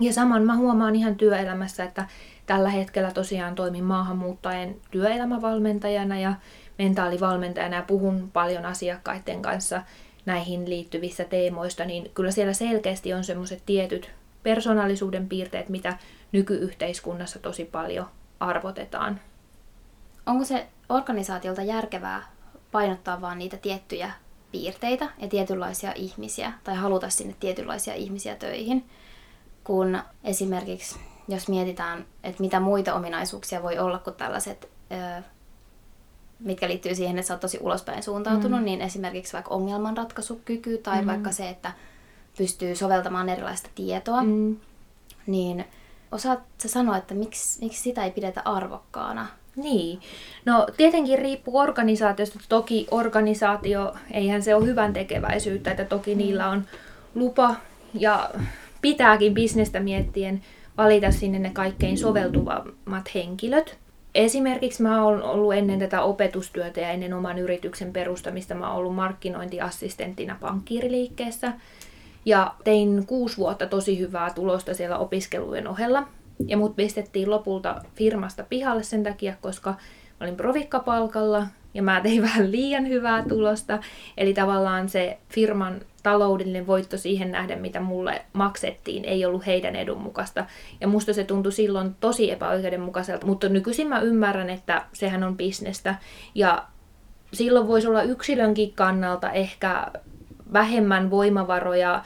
Ja 0.00 0.12
saman 0.12 0.42
mä 0.42 0.56
huomaan 0.56 0.96
ihan 0.96 1.16
työelämässä, 1.16 1.84
että 1.84 2.06
tällä 2.46 2.68
hetkellä 2.68 3.10
tosiaan 3.10 3.54
toimin 3.54 3.84
maahanmuuttajien 3.84 4.76
työelämävalmentajana 4.90 6.18
ja 6.20 6.34
mentaalivalmentajana 6.78 7.76
ja 7.76 7.82
puhun 7.82 8.30
paljon 8.32 8.66
asiakkaiden 8.66 9.42
kanssa 9.42 9.82
näihin 10.26 10.70
liittyvissä 10.70 11.24
teemoista, 11.24 11.84
niin 11.84 12.10
kyllä 12.14 12.30
siellä 12.30 12.52
selkeästi 12.52 13.14
on 13.14 13.24
semmoiset 13.24 13.62
tietyt 13.66 14.10
persoonallisuuden 14.44 15.28
piirteet, 15.28 15.68
mitä 15.68 15.98
nykyyhteiskunnassa 16.32 17.38
tosi 17.38 17.64
paljon 17.64 18.06
arvotetaan. 18.40 19.20
Onko 20.26 20.44
se 20.44 20.66
organisaatiolta 20.88 21.62
järkevää 21.62 22.22
painottaa 22.72 23.20
vain 23.20 23.38
niitä 23.38 23.56
tiettyjä 23.56 24.10
piirteitä 24.52 25.08
ja 25.18 25.28
tietynlaisia 25.28 25.92
ihmisiä, 25.94 26.52
tai 26.64 26.74
haluta 26.74 27.10
sinne 27.10 27.34
tietynlaisia 27.40 27.94
ihmisiä 27.94 28.36
töihin, 28.36 28.84
kun 29.64 29.98
esimerkiksi 30.24 30.98
jos 31.28 31.48
mietitään, 31.48 32.06
että 32.24 32.42
mitä 32.42 32.60
muita 32.60 32.94
ominaisuuksia 32.94 33.62
voi 33.62 33.78
olla 33.78 33.98
kuin 33.98 34.16
tällaiset, 34.16 34.68
mitkä 36.38 36.68
liittyy 36.68 36.94
siihen, 36.94 37.18
että 37.18 37.28
sä 37.28 37.34
oot 37.34 37.40
tosi 37.40 37.58
ulospäin 37.60 38.02
suuntautunut, 38.02 38.60
mm. 38.60 38.64
niin 38.64 38.80
esimerkiksi 38.80 39.32
vaikka 39.32 39.54
ongelmanratkaisukyky 39.54 40.78
tai 40.78 41.02
mm. 41.02 41.06
vaikka 41.06 41.32
se, 41.32 41.48
että 41.48 41.72
pystyy 42.38 42.76
soveltamaan 42.76 43.28
erilaista 43.28 43.70
tietoa, 43.74 44.22
mm. 44.22 44.56
niin 45.26 45.64
osaat 46.12 46.40
sä 46.58 46.68
sanoa, 46.68 46.96
että 46.96 47.14
miksi, 47.14 47.60
miksi 47.60 47.82
sitä 47.82 48.04
ei 48.04 48.10
pidetä 48.10 48.42
arvokkaana? 48.44 49.26
Niin. 49.56 50.00
No 50.44 50.66
tietenkin 50.76 51.18
riippuu 51.18 51.58
organisaatiosta. 51.58 52.38
Toki 52.48 52.86
organisaatio, 52.90 53.94
eihän 54.10 54.42
se 54.42 54.54
ole 54.54 54.66
hyvän 54.66 54.92
tekeväisyyttä, 54.92 55.70
että 55.70 55.84
toki 55.84 56.14
mm. 56.14 56.18
niillä 56.18 56.48
on 56.48 56.64
lupa 57.14 57.54
ja 57.94 58.30
pitääkin 58.82 59.34
bisnestä 59.34 59.80
miettien 59.80 60.42
valita 60.76 61.10
sinne 61.10 61.38
ne 61.38 61.50
kaikkein 61.50 61.98
soveltuvammat 61.98 63.14
henkilöt. 63.14 63.78
Esimerkiksi 64.14 64.82
mä 64.82 65.04
oon 65.04 65.22
ollut 65.22 65.54
ennen 65.54 65.78
tätä 65.78 66.02
opetustyötä 66.02 66.80
ja 66.80 66.90
ennen 66.90 67.14
oman 67.14 67.38
yrityksen 67.38 67.92
perustamista, 67.92 68.54
mä 68.54 68.68
oon 68.68 68.76
ollut 68.76 68.94
markkinointiassistenttina 68.94 70.36
pankkiiriliikkeessä– 70.40 71.52
ja 72.24 72.54
tein 72.64 73.06
kuusi 73.06 73.36
vuotta 73.36 73.66
tosi 73.66 73.98
hyvää 73.98 74.30
tulosta 74.34 74.74
siellä 74.74 74.98
opiskelujen 74.98 75.68
ohella. 75.68 76.08
Ja 76.46 76.56
mut 76.56 76.76
pistettiin 76.76 77.30
lopulta 77.30 77.82
firmasta 77.94 78.44
pihalle 78.48 78.82
sen 78.82 79.02
takia, 79.02 79.34
koska 79.40 79.70
mä 79.70 79.76
olin 80.20 80.36
provikkapalkalla 80.36 81.46
ja 81.74 81.82
mä 81.82 82.00
tein 82.00 82.22
vähän 82.28 82.52
liian 82.52 82.88
hyvää 82.88 83.24
tulosta. 83.28 83.78
Eli 84.16 84.34
tavallaan 84.34 84.88
se 84.88 85.18
firman 85.28 85.80
taloudellinen 86.02 86.66
voitto 86.66 86.98
siihen 86.98 87.32
nähden, 87.32 87.60
mitä 87.60 87.80
mulle 87.80 88.22
maksettiin, 88.32 89.04
ei 89.04 89.24
ollut 89.24 89.46
heidän 89.46 89.76
edun 89.76 90.00
mukaista. 90.00 90.46
Ja 90.80 90.88
musta 90.88 91.12
se 91.12 91.24
tuntui 91.24 91.52
silloin 91.52 91.94
tosi 92.00 92.30
epäoikeudenmukaiselta, 92.30 93.26
mutta 93.26 93.48
nykyisin 93.48 93.88
mä 93.88 94.00
ymmärrän, 94.00 94.50
että 94.50 94.84
sehän 94.92 95.24
on 95.24 95.36
bisnestä. 95.36 95.94
Ja 96.34 96.64
silloin 97.32 97.68
voisi 97.68 97.88
olla 97.88 98.02
yksilönkin 98.02 98.72
kannalta 98.72 99.30
ehkä 99.32 99.86
vähemmän 100.54 101.10
voimavaroja 101.10 102.02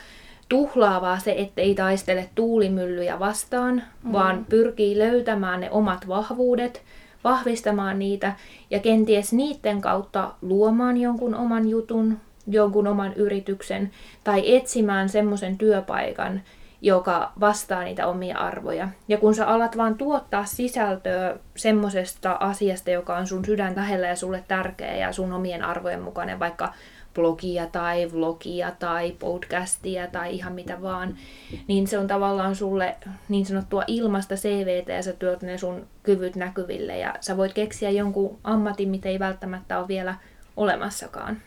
tuhlaavaa 0.48 1.18
se, 1.18 1.34
ettei 1.38 1.74
taistele 1.74 2.30
tuulimyllyjä 2.34 3.18
vastaan, 3.18 3.82
mm. 4.02 4.12
vaan 4.12 4.46
pyrkii 4.48 4.98
löytämään 4.98 5.60
ne 5.60 5.70
omat 5.70 6.08
vahvuudet, 6.08 6.82
vahvistamaan 7.24 7.98
niitä 7.98 8.32
ja 8.70 8.78
kenties 8.78 9.32
niiden 9.32 9.80
kautta 9.80 10.34
luomaan 10.42 10.96
jonkun 10.96 11.34
oman 11.34 11.68
jutun, 11.68 12.18
jonkun 12.46 12.86
oman 12.86 13.12
yrityksen 13.14 13.90
tai 14.24 14.56
etsimään 14.56 15.08
semmoisen 15.08 15.58
työpaikan, 15.58 16.42
joka 16.82 17.32
vastaa 17.40 17.84
niitä 17.84 18.06
omia 18.06 18.38
arvoja. 18.38 18.88
Ja 19.08 19.18
kun 19.18 19.34
sä 19.34 19.46
alat 19.46 19.76
vaan 19.76 19.94
tuottaa 19.94 20.44
sisältöä 20.44 21.36
semmoisesta 21.56 22.32
asiasta, 22.32 22.90
joka 22.90 23.16
on 23.16 23.26
sun 23.26 23.44
sydän 23.44 23.76
lähellä 23.76 24.06
ja 24.06 24.16
sulle 24.16 24.44
tärkeä 24.48 24.96
ja 24.96 25.12
sun 25.12 25.32
omien 25.32 25.64
arvojen 25.64 26.02
mukainen, 26.02 26.38
vaikka 26.38 26.72
blogia 27.18 27.66
tai 27.66 28.12
vlogia 28.12 28.70
tai 28.70 29.12
podcastia 29.12 30.06
tai 30.06 30.34
ihan 30.34 30.52
mitä 30.52 30.82
vaan, 30.82 31.16
niin 31.68 31.86
se 31.86 31.98
on 31.98 32.06
tavallaan 32.06 32.56
sulle 32.56 32.96
niin 33.28 33.46
sanottua 33.46 33.84
ilmasta 33.86 34.34
CVtä 34.34 34.92
ja 34.92 35.02
sä 35.02 35.12
työt 35.12 35.42
ne 35.42 35.58
sun 35.58 35.86
kyvyt 36.02 36.36
näkyville 36.36 36.98
ja 36.98 37.14
sä 37.20 37.36
voit 37.36 37.52
keksiä 37.52 37.90
jonkun 37.90 38.38
ammatin, 38.44 38.88
mitä 38.88 39.08
ei 39.08 39.18
välttämättä 39.18 39.78
ole 39.78 39.88
vielä 39.88 40.14
olemassakaan. 40.56 41.42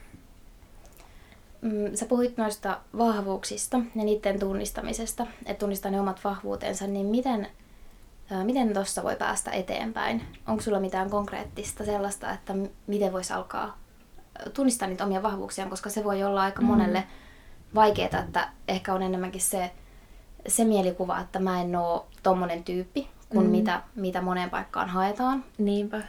Mm, 1.62 1.96
sä 1.96 2.06
puhuit 2.06 2.38
noista 2.38 2.80
vahvuuksista 2.98 3.78
ja 3.96 4.04
niiden 4.04 4.40
tunnistamisesta, 4.40 5.28
että 5.46 5.60
tunnistaa 5.60 5.92
ne 5.92 6.00
omat 6.00 6.24
vahvuutensa, 6.24 6.88
niin 6.88 7.08
miten, 7.08 7.48
miten 8.44 8.74
tuossa 8.74 9.04
voi 9.04 9.16
päästä 9.16 9.52
eteenpäin? 9.52 10.22
Onko 10.48 10.62
sulla 10.62 10.80
mitään 10.80 11.10
konkreettista 11.10 11.86
sellaista, 11.86 12.32
että 12.32 12.54
miten 12.88 13.14
voisi 13.14 13.34
alkaa 13.34 13.81
tunnistaa 14.54 14.88
niitä 14.88 15.06
omia 15.06 15.24
vahvuuksiaan, 15.24 15.70
koska 15.70 15.90
se 15.90 16.04
voi 16.04 16.24
olla 16.24 16.42
aika 16.42 16.62
mm. 16.62 16.68
monelle 16.68 17.04
vaikeaa, 17.76 18.20
että 18.20 18.50
ehkä 18.68 18.94
on 18.94 19.02
enemmänkin 19.02 19.42
se, 19.42 19.72
se 20.48 20.64
mielikuva, 20.64 21.20
että 21.20 21.40
mä 21.40 21.62
en 21.62 21.76
oo 21.76 22.08
tommonen 22.24 22.64
tyyppi, 22.64 23.08
kuin 23.30 23.46
mm. 23.46 23.52
mitä, 23.52 23.82
mitä 23.96 24.22
moneen 24.22 24.50
paikkaan 24.50 24.90
haetaan. 24.90 25.44
Niinpä. 25.58 26.02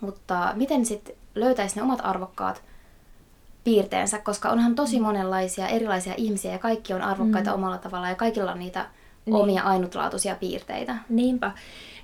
Mutta 0.00 0.52
miten 0.54 0.86
sitten 0.86 1.16
löytäisi 1.34 1.76
ne 1.76 1.82
omat 1.82 2.00
arvokkaat 2.02 2.62
piirteensä, 3.64 4.18
koska 4.18 4.50
onhan 4.50 4.74
tosi 4.74 4.98
mm. 4.98 5.02
monenlaisia 5.02 5.68
erilaisia 5.68 6.14
ihmisiä 6.16 6.52
ja 6.52 6.58
kaikki 6.58 6.94
on 6.94 7.02
arvokkaita 7.02 7.50
mm. 7.50 7.54
omalla 7.54 7.78
tavallaan 7.78 8.10
ja 8.10 8.16
kaikilla 8.16 8.52
on 8.52 8.58
niitä 8.58 8.86
niin. 9.26 9.36
omia 9.36 9.62
ainutlaatuisia 9.62 10.34
piirteitä. 10.34 10.96
Niinpä. 11.08 11.52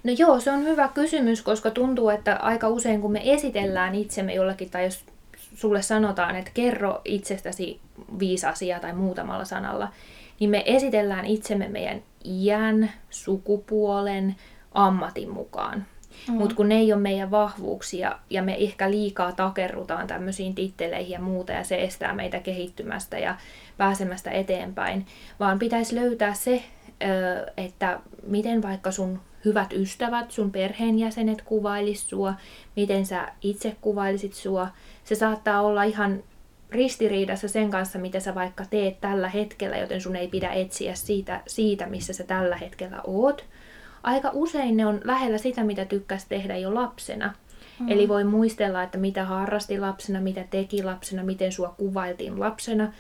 No 0.05 0.13
joo, 0.19 0.41
se 0.41 0.51
on 0.51 0.65
hyvä 0.65 0.89
kysymys, 0.89 1.43
koska 1.43 1.71
tuntuu, 1.71 2.09
että 2.09 2.37
aika 2.37 2.69
usein 2.69 3.01
kun 3.01 3.13
me 3.13 3.21
esitellään 3.25 3.95
itsemme 3.95 4.35
jollakin, 4.35 4.71
tai 4.71 4.85
jos 4.85 5.05
sulle 5.55 5.83
sanotaan, 5.83 6.37
että 6.37 6.51
kerro 6.55 7.01
itsestäsi 7.05 7.81
viisi 8.19 8.47
asiaa 8.47 8.81
tai 8.81 8.93
muutamalla 8.93 9.45
sanalla, 9.45 9.89
niin 10.41 10.51
me 10.51 10.63
esitellään 10.67 11.25
itsemme 11.25 11.69
meidän 11.69 12.03
iän, 12.25 12.91
sukupuolen, 13.11 14.37
ammatin 14.75 15.31
mukaan. 15.31 15.87
Mm. 16.29 16.35
Mutta 16.35 16.55
kun 16.55 16.69
ne 16.69 16.75
ei 16.75 16.93
ole 16.93 17.01
meidän 17.01 17.31
vahvuuksia 17.31 18.19
ja 18.31 18.43
me 18.43 18.57
ehkä 18.61 18.91
liikaa 18.91 19.33
takerrutaan 19.33 20.07
tämmöisiin 20.07 20.55
titteleihin 20.55 21.11
ja 21.11 21.21
muuta 21.21 21.53
ja 21.53 21.65
se 21.65 21.83
estää 21.83 22.15
meitä 22.15 22.41
kehittymästä 22.41 23.19
ja 23.19 23.37
pääsemästä 23.77 24.31
eteenpäin, 24.31 25.07
vaan 25.41 25.59
pitäisi 25.59 25.95
löytää 25.95 26.35
se, 26.35 26.63
että 27.57 28.01
miten 28.27 28.63
vaikka 28.63 28.91
sun 28.91 29.21
hyvät 29.45 29.73
ystävät, 29.73 30.31
sun 30.31 30.51
perheenjäsenet 30.51 31.43
kuvailis 31.43 32.09
sua, 32.09 32.35
miten 32.77 33.07
sä 33.07 33.29
itse 33.43 33.77
kuvailisit 33.81 34.35
sua. 34.35 34.69
Se 35.05 35.15
saattaa 35.15 35.63
olla 35.63 35.83
ihan 35.83 36.23
ristiriidassa 36.71 37.49
sen 37.49 37.71
kanssa, 37.71 37.99
mitä 37.99 38.21
sä 38.21 38.35
vaikka 38.35 38.65
teet 38.71 39.01
tällä 39.01 39.29
hetkellä, 39.29 39.77
joten 39.77 40.01
sun 40.01 40.17
ei 40.17 40.29
pidä 40.29 40.53
etsiä 40.53 40.95
siitä, 40.95 41.41
siitä 41.47 41.87
missä 41.87 42.13
sä 42.13 42.25
tällä 42.25 42.57
hetkellä 42.57 43.01
oot. 43.05 43.45
Aika 44.03 44.31
usein 44.33 44.77
ne 44.77 44.87
on 44.87 45.01
lähellä 45.05 45.39
sitä, 45.39 45.65
mitä 45.65 45.85
tykkäsi 45.85 46.27
tehdä 46.29 46.57
jo 46.57 46.75
lapsena. 46.75 47.35
Mm. 47.81 47.89
Eli 47.89 48.09
voi 48.09 48.25
muistella, 48.25 48.83
että 48.83 48.99
mitä 48.99 49.25
harrasti 49.25 49.79
lapsena, 49.79 50.21
mitä 50.21 50.45
teki 50.51 50.83
lapsena, 50.83 51.23
miten 51.23 51.53
sua 51.53 51.75
kuvailtiin 51.79 52.41
lapsena. 52.41 52.93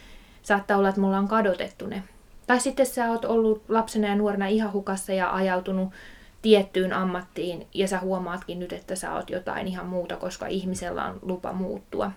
Saattaa 0.42 0.78
olla, 0.78 0.88
että 0.88 1.00
mulla 1.00 1.18
on 1.18 1.28
kadotettu 1.28 1.87
ne. 1.87 2.02
Tai 2.46 2.61
sitten 2.61 2.87
sä 2.87 3.11
oot 3.11 3.25
ollut 3.25 3.62
lapsena 3.68 4.08
ja 4.08 4.16
nuorena 4.16 4.46
ihan 4.46 4.72
hukassa 4.72 5.12
ja 5.12 5.34
ajautunut 5.34 5.88
tiettyyn 6.42 6.92
ammattiin 6.92 7.66
ja 7.75 7.88
sä 7.88 7.99
huomaatkin 7.99 8.61
nyt, 8.61 8.72
että 8.72 8.96
sä 8.96 9.14
oot 9.14 9.30
jotain 9.30 9.68
ihan 9.68 9.87
muuta, 9.87 10.16
koska 10.16 10.46
ihmisellä 10.46 11.04
on 11.04 11.18
lupa 11.22 11.52
muuttua. 11.52 12.11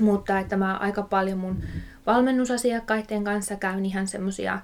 Mutta 0.00 0.38
että 0.38 0.56
mä 0.56 0.76
aika 0.76 1.02
paljon 1.02 1.38
mun 1.38 1.62
valmennusasiakkaiden 2.06 3.24
kanssa 3.24 3.56
käyn 3.56 3.86
ihan 3.86 4.08
semmoisia 4.08 4.58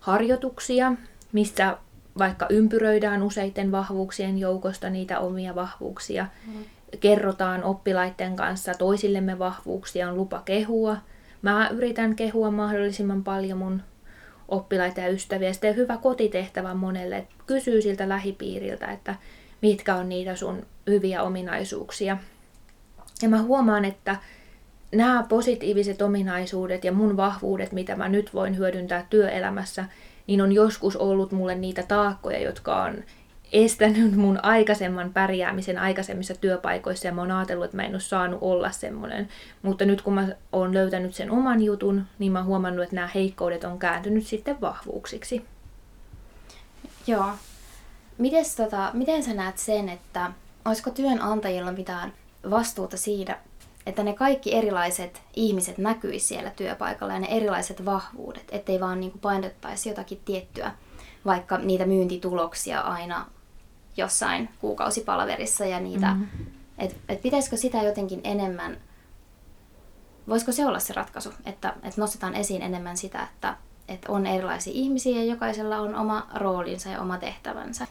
harjoituksia, 0.00 0.92
missä 1.32 1.76
vaikka 2.18 2.46
ympyröidään 2.50 3.22
useiden 3.22 3.72
vahvuuksien 3.72 4.38
joukosta 4.38 4.90
niitä 4.90 5.20
omia 5.20 5.54
vahvuuksia, 5.54 6.26
mm. 6.46 6.52
kerrotaan 7.00 7.64
oppilaiden 7.64 8.36
kanssa 8.36 8.74
toisillemme 8.74 9.38
vahvuuksia, 9.38 10.08
on 10.08 10.16
lupa 10.16 10.42
kehua. 10.44 10.96
Mä 11.42 11.68
yritän 11.68 12.16
kehua 12.16 12.50
mahdollisimman 12.50 13.24
paljon 13.24 13.58
mun 13.58 13.82
oppilaita 14.52 15.00
ja 15.00 15.08
ystäviä. 15.08 15.52
Sitten 15.52 15.76
hyvä 15.76 15.96
kotitehtävä 15.96 16.74
monelle, 16.74 17.16
että 17.16 17.34
kysyy 17.46 17.82
siltä 17.82 18.08
lähipiiriltä, 18.08 18.86
että 18.86 19.14
mitkä 19.62 19.94
on 19.94 20.08
niitä 20.08 20.36
sun 20.36 20.66
hyviä 20.86 21.22
ominaisuuksia. 21.22 22.16
Ja 23.22 23.28
mä 23.28 23.42
huomaan, 23.42 23.84
että 23.84 24.16
nämä 24.94 25.26
positiiviset 25.28 26.02
ominaisuudet 26.02 26.84
ja 26.84 26.92
mun 26.92 27.16
vahvuudet, 27.16 27.72
mitä 27.72 27.96
mä 27.96 28.08
nyt 28.08 28.34
voin 28.34 28.58
hyödyntää 28.58 29.06
työelämässä, 29.10 29.84
niin 30.26 30.42
on 30.42 30.52
joskus 30.52 30.96
ollut 30.96 31.32
mulle 31.32 31.54
niitä 31.54 31.82
taakkoja, 31.82 32.38
jotka 32.38 32.82
on 32.82 33.04
estänyt 33.52 34.16
mun 34.16 34.38
aikaisemman 34.42 35.12
pärjäämisen 35.12 35.78
aikaisemmissa 35.78 36.34
työpaikoissa 36.34 37.06
ja 37.06 37.12
mä 37.12 37.20
oon 37.20 37.30
ajatellut, 37.30 37.64
että 37.64 37.76
mä 37.76 37.82
en 37.82 37.92
ole 37.92 38.00
saanut 38.00 38.38
olla 38.42 38.70
semmoinen. 38.70 39.28
Mutta 39.62 39.84
nyt 39.84 40.02
kun 40.02 40.14
mä 40.14 40.28
oon 40.52 40.74
löytänyt 40.74 41.14
sen 41.14 41.30
oman 41.30 41.62
jutun, 41.62 42.06
niin 42.18 42.32
mä 42.32 42.38
oon 42.38 42.46
huomannut, 42.46 42.82
että 42.82 42.96
nämä 42.96 43.10
heikkoudet 43.14 43.64
on 43.64 43.78
kääntynyt 43.78 44.26
sitten 44.26 44.60
vahvuuksiksi. 44.60 45.44
Joo. 47.06 47.26
Mites, 48.18 48.56
tota, 48.56 48.90
miten 48.92 49.22
sä 49.22 49.34
näet 49.34 49.58
sen, 49.58 49.88
että 49.88 50.32
olisiko 50.64 50.90
työnantajilla 50.90 51.72
mitään 51.72 52.12
vastuuta 52.50 52.96
siitä, 52.96 53.38
että 53.86 54.02
ne 54.02 54.12
kaikki 54.12 54.54
erilaiset 54.54 55.22
ihmiset 55.36 55.78
näkyisi 55.78 56.26
siellä 56.26 56.50
työpaikalla 56.50 57.12
ja 57.12 57.20
ne 57.20 57.26
erilaiset 57.30 57.84
vahvuudet, 57.84 58.44
ettei 58.52 58.80
vaan 58.80 59.00
niin 59.00 59.12
painotettaisi 59.22 59.88
jotakin 59.88 60.20
tiettyä, 60.24 60.72
vaikka 61.26 61.58
niitä 61.58 61.86
myyntituloksia 61.86 62.80
aina 62.80 63.26
jossain 63.96 64.48
kuukausipalaverissa 64.58 65.64
ja 65.64 65.80
niitä, 65.80 66.14
mm-hmm. 66.14 66.46
että 66.78 66.96
et 67.08 67.22
pitäisikö 67.22 67.56
sitä 67.56 67.82
jotenkin 67.82 68.20
enemmän, 68.24 68.76
voisiko 70.28 70.52
se 70.52 70.66
olla 70.66 70.78
se 70.78 70.92
ratkaisu, 70.92 71.30
että, 71.46 71.74
että 71.82 72.00
nostetaan 72.00 72.34
esiin 72.34 72.62
enemmän 72.62 72.96
sitä, 72.96 73.22
että, 73.22 73.56
että 73.88 74.12
on 74.12 74.26
erilaisia 74.26 74.72
ihmisiä 74.76 75.18
ja 75.18 75.24
jokaisella 75.24 75.78
on 75.78 75.94
oma 75.94 76.26
roolinsa 76.34 76.88
ja 76.88 77.00
oma 77.00 77.18
tehtävänsä. 77.18 77.86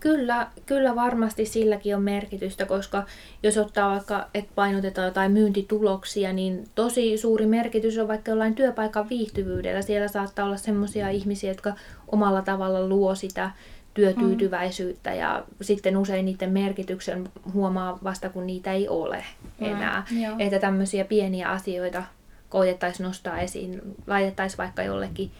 Kyllä, 0.00 0.46
kyllä 0.66 0.94
varmasti 0.94 1.46
silläkin 1.46 1.96
on 1.96 2.02
merkitystä, 2.02 2.66
koska 2.66 3.04
jos 3.42 3.58
ottaa 3.58 3.90
vaikka, 3.90 4.26
että 4.34 4.52
painotetaan 4.54 5.06
jotain 5.06 5.32
myyntituloksia, 5.32 6.32
niin 6.32 6.68
tosi 6.74 7.16
suuri 7.16 7.46
merkitys 7.46 7.98
on 7.98 8.08
vaikka 8.08 8.30
jollain 8.30 8.54
työpaikan 8.54 9.08
viihtyvyydellä. 9.08 9.82
Siellä 9.82 10.08
saattaa 10.08 10.44
olla 10.44 10.56
sellaisia 10.56 11.08
ihmisiä, 11.08 11.50
jotka 11.50 11.72
omalla 12.12 12.42
tavalla 12.42 12.88
luo 12.88 13.14
sitä 13.14 13.50
työtyytyväisyyttä 13.94 15.14
ja 15.14 15.44
sitten 15.60 15.96
usein 15.96 16.24
niiden 16.24 16.50
merkityksen 16.50 17.28
huomaa 17.52 17.98
vasta, 18.04 18.28
kun 18.28 18.46
niitä 18.46 18.72
ei 18.72 18.88
ole 18.88 19.24
enää. 19.60 20.06
Mm, 20.10 20.40
että 20.40 20.58
tämmöisiä 20.58 21.04
pieniä 21.04 21.48
asioita 21.50 22.02
koitettaisiin 22.48 23.04
nostaa 23.04 23.40
esiin, 23.40 23.82
laitettaisiin 24.06 24.58
vaikka 24.58 24.82
jollekin 24.82 25.30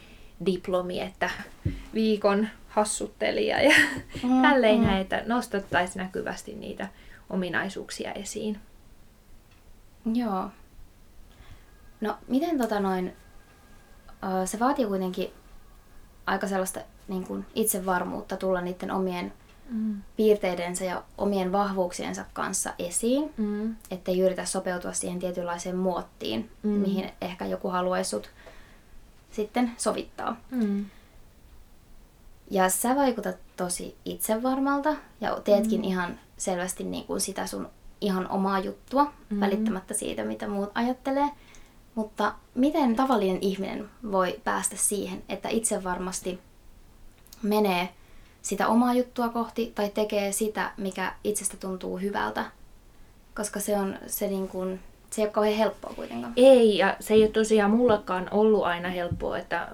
diplomi, 0.47 1.01
että 1.01 1.31
viikon 1.95 2.49
hassuttelija 2.69 3.63
ja 3.63 3.75
mm, 4.23 4.43
tälleen 4.43 4.81
mm. 4.81 5.01
että 5.01 5.23
nostettaisiin 5.27 6.03
näkyvästi 6.03 6.55
niitä 6.55 6.89
ominaisuuksia 7.31 8.13
esiin. 8.13 8.61
Joo. 10.15 10.51
No, 12.01 12.19
miten 12.29 12.59
tota 12.59 12.81
noin, 12.81 13.17
se 14.45 14.59
vaatii 14.59 14.87
kuitenkin 14.87 15.31
aika 16.27 16.47
sellaista 16.47 16.81
niin 17.09 17.25
kuin 17.27 17.47
itsevarmuutta 17.55 18.37
tulla 18.37 18.61
niiden 18.61 18.91
omien 18.91 19.33
mm. 19.71 20.03
piirteidensä 20.17 20.85
ja 20.85 21.03
omien 21.19 21.53
vahvuuksiensa 21.53 22.25
kanssa 22.33 22.75
esiin, 22.79 23.35
mm. 23.37 23.77
ettei 23.91 24.21
yritä 24.21 24.45
sopeutua 24.45 24.93
siihen 24.93 25.19
tietynlaiseen 25.19 25.77
muottiin, 25.77 26.51
mm. 26.63 26.71
mihin 26.71 27.11
ehkä 27.21 27.47
joku 27.47 27.69
haluaisi 27.69 28.11
sut 28.11 28.31
sitten 29.31 29.71
sovittaa. 29.77 30.37
Mm. 30.51 30.85
Ja 32.51 32.69
sä 32.69 32.97
vaikutat 32.97 33.37
tosi 33.57 33.97
itsevarmalta 34.05 34.97
ja 35.21 35.41
teetkin 35.45 35.81
mm. 35.81 35.85
ihan 35.85 36.19
selvästi 36.37 36.85
niin 36.85 37.05
kuin 37.05 37.21
sitä 37.21 37.47
sun 37.47 37.69
ihan 38.01 38.31
omaa 38.31 38.59
juttua, 38.59 39.13
mm. 39.31 39.41
välittämättä 39.41 39.95
siitä, 39.95 40.25
mitä 40.25 40.49
muut 40.49 40.71
ajattelee. 40.75 41.29
Mutta 41.95 42.35
miten 42.55 42.97
tavallinen 42.97 43.39
ihminen 43.41 43.91
voi 44.11 44.41
päästä 44.45 44.77
siihen, 44.77 45.23
että 45.29 45.49
itse 45.49 45.85
varmasti 45.85 46.39
menee 47.43 47.89
sitä 48.43 48.69
omaa 48.69 48.95
juttua 48.95 49.29
kohti 49.29 49.73
tai 49.75 49.91
tekee 49.95 50.33
sitä, 50.33 50.73
mikä 50.77 51.13
itsestä 51.25 51.57
tuntuu 51.57 51.99
hyvältä? 51.99 52.45
Koska 53.35 53.61
se 53.61 53.77
on 53.77 53.99
se 54.07 54.29
niin 54.29 54.49
kuin, 54.49 54.81
se 55.11 55.23
ei 55.23 55.27
ole 55.27 55.33
kauhean 55.33 55.57
helppoa 55.57 55.93
kuitenkaan. 55.97 56.33
Ei, 56.37 56.79
ja 56.79 56.97
se 57.01 57.15
ei 57.15 57.23
ole 57.23 57.31
tosiaan 57.31 57.71
mullakaan 57.71 58.29
ollut 58.31 58.65
aina 58.65 58.89
helppoa, 58.89 59.39
että 59.39 59.69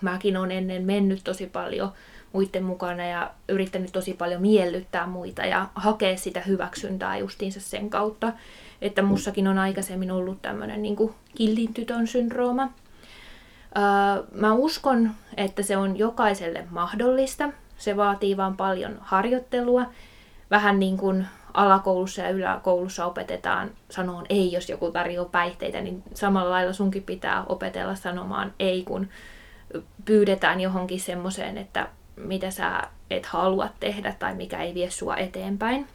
mäkin 0.00 0.36
olen 0.36 0.50
ennen 0.50 0.84
mennyt 0.84 1.20
tosi 1.24 1.46
paljon 1.46 1.92
muiden 2.32 2.64
mukana 2.64 3.06
ja 3.06 3.30
yrittänyt 3.48 3.92
tosi 3.92 4.14
paljon 4.14 4.42
miellyttää 4.42 5.06
muita 5.06 5.46
ja 5.46 5.68
hakea 5.74 6.16
sitä 6.16 6.40
hyväksyntää 6.40 7.18
justiinsa 7.18 7.60
sen 7.60 7.90
kautta, 7.90 8.32
että 8.82 9.02
mussakin 9.02 9.48
on 9.48 9.58
aikaisemmin 9.58 10.10
ollut 10.10 10.42
tämmöinen 10.42 10.82
niin 10.82 10.96
killin 11.34 11.74
tytön 11.74 12.06
syndrooma. 12.06 12.72
Mä 14.32 14.52
uskon, 14.52 15.10
että 15.36 15.62
se 15.62 15.76
on 15.76 15.98
jokaiselle 15.98 16.66
mahdollista. 16.70 17.48
Se 17.78 17.96
vaatii 17.96 18.36
vaan 18.36 18.56
paljon 18.56 18.98
harjoittelua. 19.00 19.86
Vähän 20.50 20.80
niin 20.80 20.96
kuin 20.96 21.26
alakoulussa 21.54 22.22
ja 22.22 22.30
yläkoulussa 22.30 23.06
opetetaan 23.06 23.70
sanoon 23.90 24.26
ei, 24.28 24.52
jos 24.52 24.68
joku 24.68 24.90
tarjoaa 24.90 25.28
päihteitä, 25.28 25.80
niin 25.80 26.02
samalla 26.14 26.50
lailla 26.50 26.72
sunkin 26.72 27.02
pitää 27.02 27.44
opetella 27.48 27.94
sanomaan 27.94 28.54
ei, 28.58 28.82
kun 28.82 29.08
pyydetään 30.04 30.60
johonkin 30.60 31.00
semmoiseen, 31.00 31.58
että 31.58 31.88
mitä 32.16 32.50
sä 32.50 32.82
et 33.10 33.26
halua 33.26 33.68
tehdä 33.80 34.14
tai 34.18 34.34
mikä 34.34 34.62
ei 34.62 34.74
vie 34.74 34.90
sua 34.90 35.16
eteenpäin. 35.16 35.86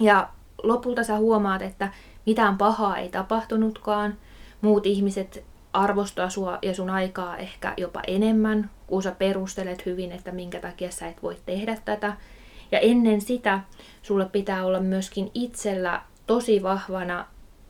Ja 0.00 0.28
lopulta 0.62 1.04
sä 1.04 1.16
huomaat, 1.16 1.62
että 1.62 1.88
mitään 2.26 2.58
pahaa 2.58 2.96
ei 2.96 3.08
tapahtunutkaan. 3.08 4.14
Muut 4.60 4.86
ihmiset 4.86 5.44
arvostaa 5.72 6.30
sua 6.30 6.58
ja 6.62 6.74
sun 6.74 6.90
aikaa 6.90 7.36
ehkä 7.36 7.74
jopa 7.76 8.00
enemmän, 8.06 8.70
kun 8.86 9.02
sä 9.02 9.12
perustelet 9.12 9.86
hyvin, 9.86 10.12
että 10.12 10.32
minkä 10.32 10.60
takia 10.60 10.90
sä 10.90 11.08
et 11.08 11.22
voi 11.22 11.36
tehdä 11.46 11.78
tätä. 11.84 12.16
Ja 12.72 12.78
ennen 12.78 13.20
sitä 13.20 13.60
sulle 14.02 14.26
pitää 14.26 14.64
olla 14.64 14.80
myöskin 14.80 15.30
itsellä 15.34 16.02
tosi 16.26 16.62
vahvana 16.62 17.26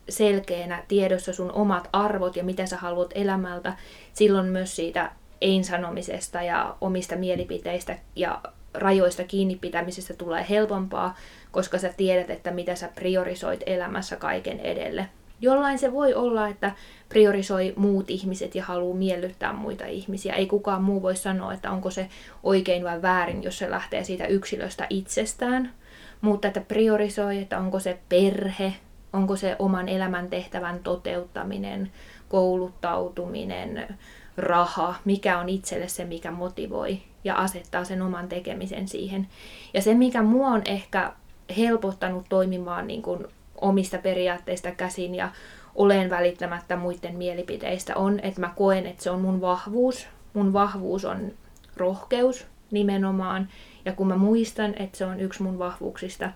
selkeänä 0.09 0.83
tiedossa 0.89 1.33
sun 1.33 1.53
omat 1.53 1.89
arvot 1.93 2.37
ja 2.37 2.45
mitä 2.45 2.67
sä 2.67 2.77
haluat 2.77 3.11
elämältä. 3.15 3.77
Silloin 4.13 4.47
myös 4.47 4.77
siitä 4.77 5.11
ei-sanomisesta 5.41 6.43
ja 6.43 6.77
omista 6.81 7.17
mielipiteistä 7.17 7.99
ja 8.17 8.41
rajoista 8.75 9.25
kiinni 9.25 9.57
pitämisestä 9.57 10.15
tulee 10.15 10.47
helpompaa, 10.51 11.17
koska 11.51 11.79
sä 11.79 11.93
tiedät, 11.97 12.31
että 12.31 12.51
mitä 12.51 12.75
sä 12.75 12.89
priorisoit 12.95 13.63
elämässä 13.67 14.17
kaiken 14.17 14.61
edelle. 14.61 15.09
Jollain 15.43 15.79
se 15.79 15.93
voi 15.93 16.15
olla, 16.15 16.49
että 16.49 16.73
priorisoi 17.09 17.73
muut 17.77 18.11
ihmiset 18.11 18.55
ja 18.55 18.65
haluaa 18.65 18.97
miellyttää 18.97 19.53
muita 19.53 19.87
ihmisiä. 19.87 20.35
Ei 20.35 20.47
kukaan 20.47 20.83
muu 20.83 21.03
voi 21.03 21.17
sanoa, 21.17 21.53
että 21.53 21.71
onko 21.71 21.91
se 21.91 22.09
oikein 22.43 22.85
vai 22.85 23.03
väärin, 23.03 23.43
jos 23.43 23.59
se 23.59 23.71
lähtee 23.71 24.05
siitä 24.05 24.27
yksilöstä 24.27 24.87
itsestään. 24.91 25.73
Mutta 26.21 26.49
että 26.49 26.61
priorisoi, 26.61 27.39
että 27.39 27.59
onko 27.59 27.81
se 27.81 27.99
perhe, 28.09 28.75
onko 29.13 29.37
se 29.37 29.57
oman 29.59 29.89
elämäntehtävän 29.89 30.79
toteuttaminen, 30.79 31.93
kouluttautuminen, 32.29 33.99
raha, 34.37 34.95
mikä 35.05 35.39
on 35.39 35.49
itselle 35.49 35.89
se, 35.89 36.05
mikä 36.05 36.31
motivoi 36.31 36.99
ja 37.25 37.35
asettaa 37.35 37.85
sen 37.85 38.03
oman 38.03 38.29
tekemisen 38.29 38.89
siihen. 38.89 39.29
Ja 39.75 39.83
se, 39.83 39.95
mikä 39.95 40.23
mua 40.23 40.49
on 40.49 40.63
ehkä 40.65 41.13
helpottanut 41.57 42.27
toimimaan 42.29 42.87
niin 42.87 43.03
kuin 43.03 43.27
omista 43.63 43.99
periaatteista 43.99 44.71
käsin 44.71 45.15
ja 45.15 45.31
olen 45.75 46.11
välittämättä 46.11 46.77
muiden 46.77 47.17
mielipiteistä 47.17 47.97
on, 47.97 48.21
että 48.21 48.41
mä 48.41 48.53
koen, 48.57 48.87
että 48.87 49.03
se 49.03 49.11
on 49.11 49.21
mun 49.21 49.41
vahvuus. 49.41 50.07
Mun 50.35 50.53
vahvuus 50.53 51.05
on 51.05 51.33
rohkeus 51.77 52.47
nimenomaan. 52.71 53.49
Ja 53.85 53.93
kun 53.93 54.07
mä 54.07 54.17
muistan, 54.17 54.75
että 54.79 54.99
se 54.99 55.05
on 55.05 55.21
yksi 55.21 55.43
mun 55.43 55.59
vahvuuksista, 55.59 56.31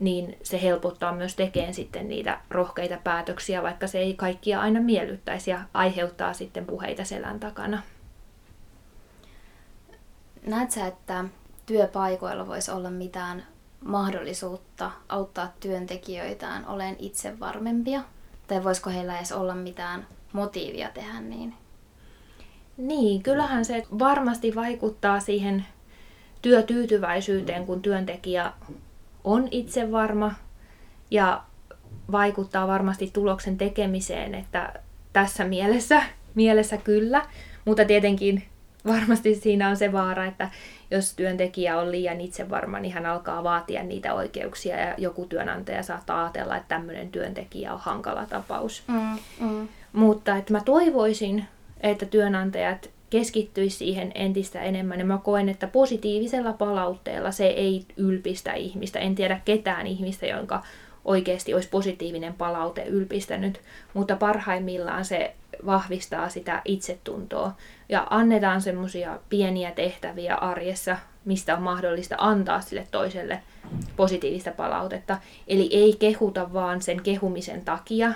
niin 0.00 0.38
se 0.42 0.62
helpottaa 0.62 1.14
myös 1.14 1.36
tekemään 1.36 1.74
sitten 1.74 2.08
niitä 2.08 2.40
rohkeita 2.50 2.98
päätöksiä, 3.04 3.62
vaikka 3.62 3.86
se 3.86 3.98
ei 3.98 4.14
kaikkia 4.14 4.60
aina 4.60 4.80
miellyttäisi 4.80 5.50
ja 5.50 5.60
aiheuttaa 5.74 6.32
sitten 6.32 6.66
puheita 6.66 7.04
selän 7.04 7.40
takana. 7.40 7.82
Näet 10.46 10.70
sä, 10.70 10.86
että 10.86 11.24
työpaikoilla 11.66 12.46
voisi 12.46 12.70
olla 12.70 12.90
mitään 12.90 13.42
mahdollisuutta 13.86 14.90
auttaa 15.08 15.52
työntekijöitään 15.60 16.66
olen 16.66 16.96
itse 16.98 17.40
varmempia? 17.40 18.02
Tai 18.46 18.64
voisiko 18.64 18.90
heillä 18.90 19.16
edes 19.16 19.32
olla 19.32 19.54
mitään 19.54 20.06
motiivia 20.32 20.88
tehdä 20.88 21.20
niin? 21.20 21.54
Niin, 22.76 23.22
kyllähän 23.22 23.64
se 23.64 23.86
varmasti 23.98 24.54
vaikuttaa 24.54 25.20
siihen 25.20 25.64
työtyytyväisyyteen, 26.42 27.66
kun 27.66 27.82
työntekijä 27.82 28.52
on 29.24 29.48
itse 29.50 29.92
varma 29.92 30.32
ja 31.10 31.42
vaikuttaa 32.12 32.66
varmasti 32.66 33.10
tuloksen 33.12 33.58
tekemiseen, 33.58 34.34
että 34.34 34.72
tässä 35.12 35.44
mielessä, 35.44 36.02
mielessä 36.34 36.76
kyllä, 36.76 37.26
mutta 37.64 37.84
tietenkin 37.84 38.42
varmasti 38.86 39.34
siinä 39.34 39.68
on 39.68 39.76
se 39.76 39.92
vaara, 39.92 40.26
että 40.26 40.50
jos 40.90 41.14
työntekijä 41.14 41.78
on 41.78 41.90
liian 41.90 42.20
itsevarma, 42.20 42.78
niin 42.78 42.94
hän 42.94 43.06
alkaa 43.06 43.44
vaatia 43.44 43.82
niitä 43.82 44.14
oikeuksia 44.14 44.76
ja 44.76 44.94
joku 44.98 45.24
työnantaja 45.24 45.82
saattaa 45.82 46.22
ajatella, 46.22 46.56
että 46.56 46.68
tämmöinen 46.68 47.08
työntekijä 47.08 47.72
on 47.72 47.80
hankala 47.80 48.26
tapaus. 48.26 48.82
Mm, 48.88 49.18
mm. 49.40 49.68
Mutta 49.92 50.36
että 50.36 50.52
mä 50.52 50.60
toivoisin, 50.60 51.44
että 51.80 52.06
työnantajat 52.06 52.90
keskittyisi 53.10 53.76
siihen 53.76 54.12
entistä 54.14 54.60
enemmän. 54.60 54.98
Ja 54.98 55.04
mä 55.04 55.18
koen, 55.18 55.48
että 55.48 55.66
positiivisella 55.66 56.52
palautteella 56.52 57.30
se 57.30 57.46
ei 57.46 57.84
ylpistä 57.96 58.52
ihmistä. 58.52 58.98
En 58.98 59.14
tiedä 59.14 59.40
ketään 59.44 59.86
ihmistä, 59.86 60.26
jonka 60.26 60.62
oikeasti 61.04 61.54
olisi 61.54 61.68
positiivinen 61.68 62.34
palaute 62.34 62.84
ylpistänyt, 62.84 63.60
mutta 63.94 64.16
parhaimmillaan 64.16 65.04
se 65.04 65.34
vahvistaa 65.66 66.28
sitä 66.28 66.62
itsetuntoa 66.64 67.52
ja 67.88 68.06
annetaan 68.10 68.60
semmoisia 68.60 69.18
pieniä 69.28 69.70
tehtäviä 69.70 70.34
arjessa, 70.34 70.96
mistä 71.24 71.56
on 71.56 71.62
mahdollista 71.62 72.14
antaa 72.18 72.60
sille 72.60 72.86
toiselle 72.90 73.42
positiivista 73.96 74.50
palautetta. 74.50 75.18
Eli 75.48 75.68
ei 75.72 75.96
kehuta 75.98 76.52
vaan 76.52 76.82
sen 76.82 77.02
kehumisen 77.02 77.64
takia, 77.64 78.12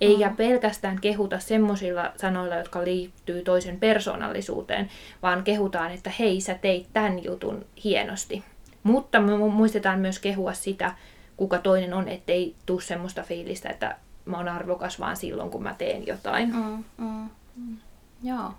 eikä 0.00 0.28
mm. 0.28 0.36
pelkästään 0.36 1.00
kehuta 1.00 1.38
semmoisilla 1.38 2.12
sanoilla, 2.16 2.54
jotka 2.54 2.84
liittyy 2.84 3.42
toisen 3.42 3.80
persoonallisuuteen, 3.80 4.90
vaan 5.22 5.42
kehutaan, 5.42 5.92
että 5.92 6.10
hei, 6.18 6.40
sä 6.40 6.54
teit 6.54 6.86
tämän 6.92 7.24
jutun 7.24 7.66
hienosti. 7.84 8.44
Mutta 8.82 9.20
me 9.20 9.36
muistetaan 9.36 10.00
myös 10.00 10.18
kehua 10.18 10.52
sitä, 10.52 10.94
kuka 11.36 11.58
toinen 11.58 11.94
on, 11.94 12.08
ettei 12.08 12.54
tule 12.66 12.80
semmoista 12.80 13.22
fiilistä, 13.22 13.68
että 13.68 13.96
mä 14.24 14.36
oon 14.36 14.48
arvokas 14.48 15.00
vaan 15.00 15.16
silloin, 15.16 15.50
kun 15.50 15.62
mä 15.62 15.74
teen 15.74 16.06
jotain. 16.06 16.54
Mm, 16.54 16.84
mm, 16.98 17.30
mm. 17.56 17.76
Joo. 18.22 18.54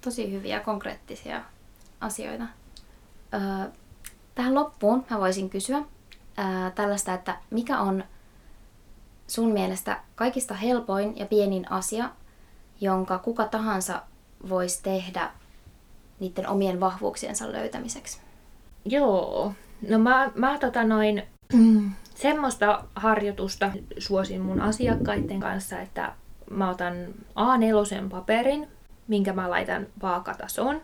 Tosi 0.00 0.32
hyviä 0.32 0.60
konkreettisia 0.60 1.42
asioita. 2.00 2.44
Öö, 3.34 3.70
tähän 4.34 4.54
loppuun 4.54 5.04
mä 5.10 5.20
voisin 5.20 5.50
kysyä 5.50 5.78
öö, 5.78 6.70
tällaista, 6.74 7.14
että 7.14 7.36
mikä 7.50 7.80
on 7.80 8.04
sun 9.26 9.52
mielestä 9.52 10.00
kaikista 10.14 10.54
helpoin 10.54 11.18
ja 11.18 11.26
pienin 11.26 11.72
asia, 11.72 12.10
jonka 12.80 13.18
kuka 13.18 13.48
tahansa 13.48 14.02
voisi 14.48 14.82
tehdä 14.82 15.30
niiden 16.20 16.48
omien 16.48 16.80
vahvuuksiensa 16.80 17.52
löytämiseksi? 17.52 18.20
Joo, 18.84 19.52
no 19.88 19.98
mä, 19.98 20.30
mä 20.34 20.58
tota 20.58 20.84
noin, 20.84 21.22
semmoista 22.14 22.84
harjoitusta 22.94 23.70
suosin 23.98 24.40
mun 24.40 24.60
asiakkaiden 24.60 25.40
kanssa, 25.40 25.80
että 25.80 26.12
mä 26.50 26.70
otan 26.70 26.94
A4 27.36 28.08
paperin, 28.10 28.68
minkä 29.08 29.32
mä 29.32 29.50
laitan 29.50 29.86
vaakatasoon, 30.02 30.80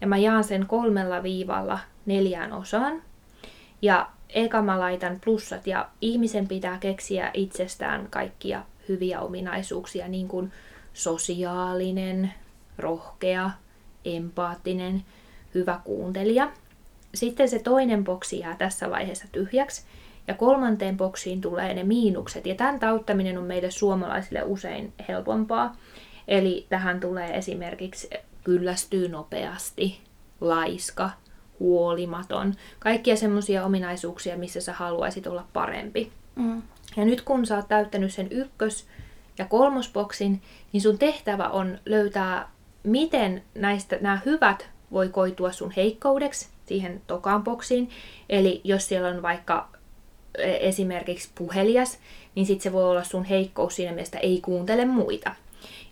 ja 0.00 0.06
mä 0.06 0.16
jaan 0.16 0.44
sen 0.44 0.66
kolmella 0.66 1.22
viivalla 1.22 1.78
neljään 2.06 2.52
osaan. 2.52 3.02
Ja 3.82 4.10
eka 4.28 4.62
mä 4.62 4.80
laitan 4.80 5.20
plussat, 5.24 5.66
ja 5.66 5.88
ihmisen 6.00 6.48
pitää 6.48 6.78
keksiä 6.78 7.30
itsestään 7.34 8.06
kaikkia 8.10 8.62
hyviä 8.88 9.20
ominaisuuksia, 9.20 10.08
niin 10.08 10.28
kuin 10.28 10.52
sosiaalinen, 10.94 12.34
rohkea, 12.78 13.50
empaattinen, 14.04 15.04
hyvä 15.54 15.80
kuuntelija. 15.84 16.50
Sitten 17.14 17.48
se 17.48 17.58
toinen 17.58 18.04
boksi 18.04 18.38
jää 18.38 18.56
tässä 18.56 18.90
vaiheessa 18.90 19.28
tyhjäksi, 19.32 19.82
ja 20.28 20.34
kolmanteen 20.34 20.96
boksiin 20.96 21.40
tulee 21.40 21.74
ne 21.74 21.84
miinukset. 21.84 22.46
Ja 22.46 22.54
tämän 22.54 22.80
tauttaminen 22.80 23.38
on 23.38 23.44
meille 23.44 23.70
suomalaisille 23.70 24.42
usein 24.42 24.92
helpompaa. 25.08 25.76
Eli 26.28 26.66
tähän 26.68 27.00
tulee 27.00 27.36
esimerkiksi 27.36 28.10
kyllästyy 28.44 29.08
nopeasti, 29.08 30.00
laiska, 30.40 31.10
huolimaton. 31.60 32.54
Kaikkia 32.78 33.16
semmoisia 33.16 33.64
ominaisuuksia, 33.64 34.36
missä 34.36 34.60
sä 34.60 34.72
haluaisit 34.72 35.26
olla 35.26 35.44
parempi. 35.52 36.12
Mm. 36.36 36.62
Ja 36.96 37.04
nyt 37.04 37.20
kun 37.20 37.46
sä 37.46 37.56
oot 37.56 37.68
täyttänyt 37.68 38.12
sen 38.12 38.28
ykkös- 38.30 38.86
ja 39.38 39.44
kolmosboksin, 39.44 40.42
niin 40.72 40.80
sun 40.80 40.98
tehtävä 40.98 41.48
on 41.48 41.78
löytää, 41.86 42.48
miten 42.82 43.42
näistä 43.54 43.98
nämä 44.00 44.20
hyvät 44.26 44.68
voi 44.92 45.08
koitua 45.08 45.52
sun 45.52 45.72
heikkoudeksi 45.76 46.48
siihen 46.66 47.02
tokaan 47.06 47.44
boksiin. 47.44 47.90
Eli 48.28 48.60
jos 48.64 48.88
siellä 48.88 49.08
on 49.08 49.22
vaikka 49.22 49.68
esimerkiksi 50.38 51.28
puhelias, 51.34 51.98
niin 52.34 52.46
sitten 52.46 52.62
se 52.62 52.72
voi 52.72 52.84
olla 52.84 53.04
sun 53.04 53.24
heikkous 53.24 53.76
siinä 53.76 53.92
mielessä, 53.92 54.18
ei 54.18 54.40
kuuntele 54.40 54.84
muita. 54.84 55.34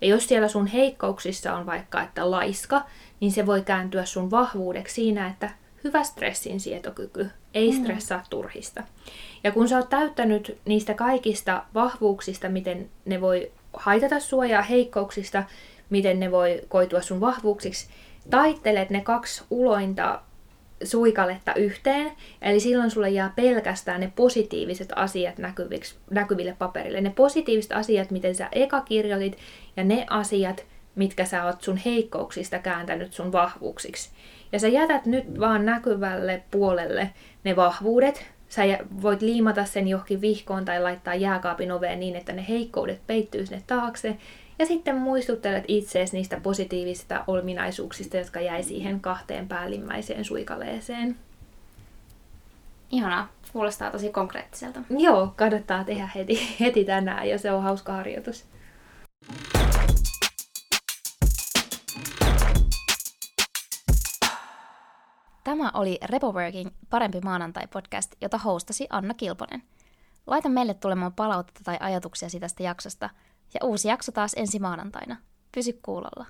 Ja 0.00 0.08
jos 0.08 0.28
siellä 0.28 0.48
sun 0.48 0.66
heikkouksissa 0.66 1.54
on 1.54 1.66
vaikka, 1.66 2.02
että 2.02 2.30
laiska, 2.30 2.82
niin 3.20 3.32
se 3.32 3.46
voi 3.46 3.62
kääntyä 3.62 4.04
sun 4.04 4.30
vahvuudeksi 4.30 4.94
siinä, 4.94 5.28
että 5.28 5.50
hyvä 5.84 6.02
stressin 6.02 6.60
sietokyky, 6.60 7.30
ei 7.54 7.72
mm. 7.72 7.78
stressaa 7.82 8.24
turhista. 8.30 8.82
Ja 9.44 9.52
kun 9.52 9.68
sä 9.68 9.76
oot 9.76 9.88
täyttänyt 9.88 10.58
niistä 10.64 10.94
kaikista 10.94 11.64
vahvuuksista, 11.74 12.48
miten 12.48 12.90
ne 13.04 13.20
voi 13.20 13.52
haitata 13.72 14.20
sua 14.20 14.46
ja 14.46 14.62
heikkouksista, 14.62 15.44
miten 15.90 16.20
ne 16.20 16.30
voi 16.30 16.60
koitua 16.68 17.00
sun 17.00 17.20
vahvuuksiksi, 17.20 17.88
taittelet 18.30 18.90
ne 18.90 19.00
kaksi 19.00 19.42
ulointa 19.50 20.20
suikaletta 20.84 21.54
yhteen, 21.54 22.12
eli 22.42 22.60
silloin 22.60 22.90
sulle 22.90 23.10
jää 23.10 23.32
pelkästään 23.36 24.00
ne 24.00 24.12
positiiviset 24.16 24.92
asiat 24.96 25.34
näkyville 26.10 26.56
paperille. 26.58 27.00
Ne 27.00 27.10
positiiviset 27.10 27.72
asiat, 27.72 28.10
miten 28.10 28.34
sä 28.34 28.48
eka 28.52 28.80
kirjoitit, 28.80 29.38
ja 29.76 29.84
ne 29.84 30.06
asiat, 30.10 30.66
mitkä 30.94 31.24
sä 31.24 31.44
oot 31.44 31.62
sun 31.62 31.76
heikkouksista 31.76 32.58
kääntänyt 32.58 33.12
sun 33.12 33.32
vahvuuksiksi. 33.32 34.10
Ja 34.52 34.58
sä 34.58 34.68
jätät 34.68 35.06
nyt 35.06 35.40
vaan 35.40 35.66
näkyvälle 35.66 36.42
puolelle 36.50 37.10
ne 37.44 37.56
vahvuudet. 37.56 38.26
Sä 38.48 38.62
voit 39.02 39.22
liimata 39.22 39.64
sen 39.64 39.88
johonkin 39.88 40.20
vihkoon 40.20 40.64
tai 40.64 40.82
laittaa 40.82 41.14
jääkaapin 41.14 41.72
oveen 41.72 42.00
niin, 42.00 42.16
että 42.16 42.32
ne 42.32 42.44
heikkoudet 42.48 43.00
peittyy 43.06 43.46
sinne 43.46 43.62
taakse. 43.66 44.16
Ja 44.58 44.66
sitten 44.66 44.96
muistuttelet 44.96 45.64
itseesi 45.68 46.16
niistä 46.16 46.40
positiivisista 46.40 47.24
ominaisuuksista, 47.26 48.16
jotka 48.16 48.40
jäi 48.40 48.62
siihen 48.62 49.00
kahteen 49.00 49.48
päällimmäiseen 49.48 50.24
suikaleeseen. 50.24 51.16
Ihana, 52.90 53.28
kuulostaa 53.52 53.90
tosi 53.90 54.10
konkreettiselta. 54.10 54.80
Joo, 54.98 55.32
kannattaa 55.36 55.84
tehdä 55.84 56.08
heti, 56.14 56.56
heti 56.60 56.84
tänään 56.84 57.28
ja 57.28 57.38
se 57.38 57.52
on 57.52 57.62
hauska 57.62 57.92
harjoitus. 57.92 58.44
Tämä 65.44 65.70
oli 65.74 65.98
Repoworking 66.04 66.70
Parempi 66.90 67.20
maanantai-podcast, 67.20 68.12
jota 68.20 68.38
hostasi 68.38 68.86
Anna 68.90 69.14
Kilponen. 69.14 69.62
Laita 70.26 70.48
meille 70.48 70.74
tulemaan 70.74 71.12
palautetta 71.12 71.60
tai 71.64 71.76
ajatuksia 71.80 72.28
tästä 72.40 72.62
jaksosta, 72.62 73.10
ja 73.54 73.66
uusi 73.66 73.88
jakso 73.88 74.12
taas 74.12 74.32
ensi 74.36 74.58
maanantaina. 74.58 75.16
Pysy 75.54 75.72
kuulolla. 75.82 76.26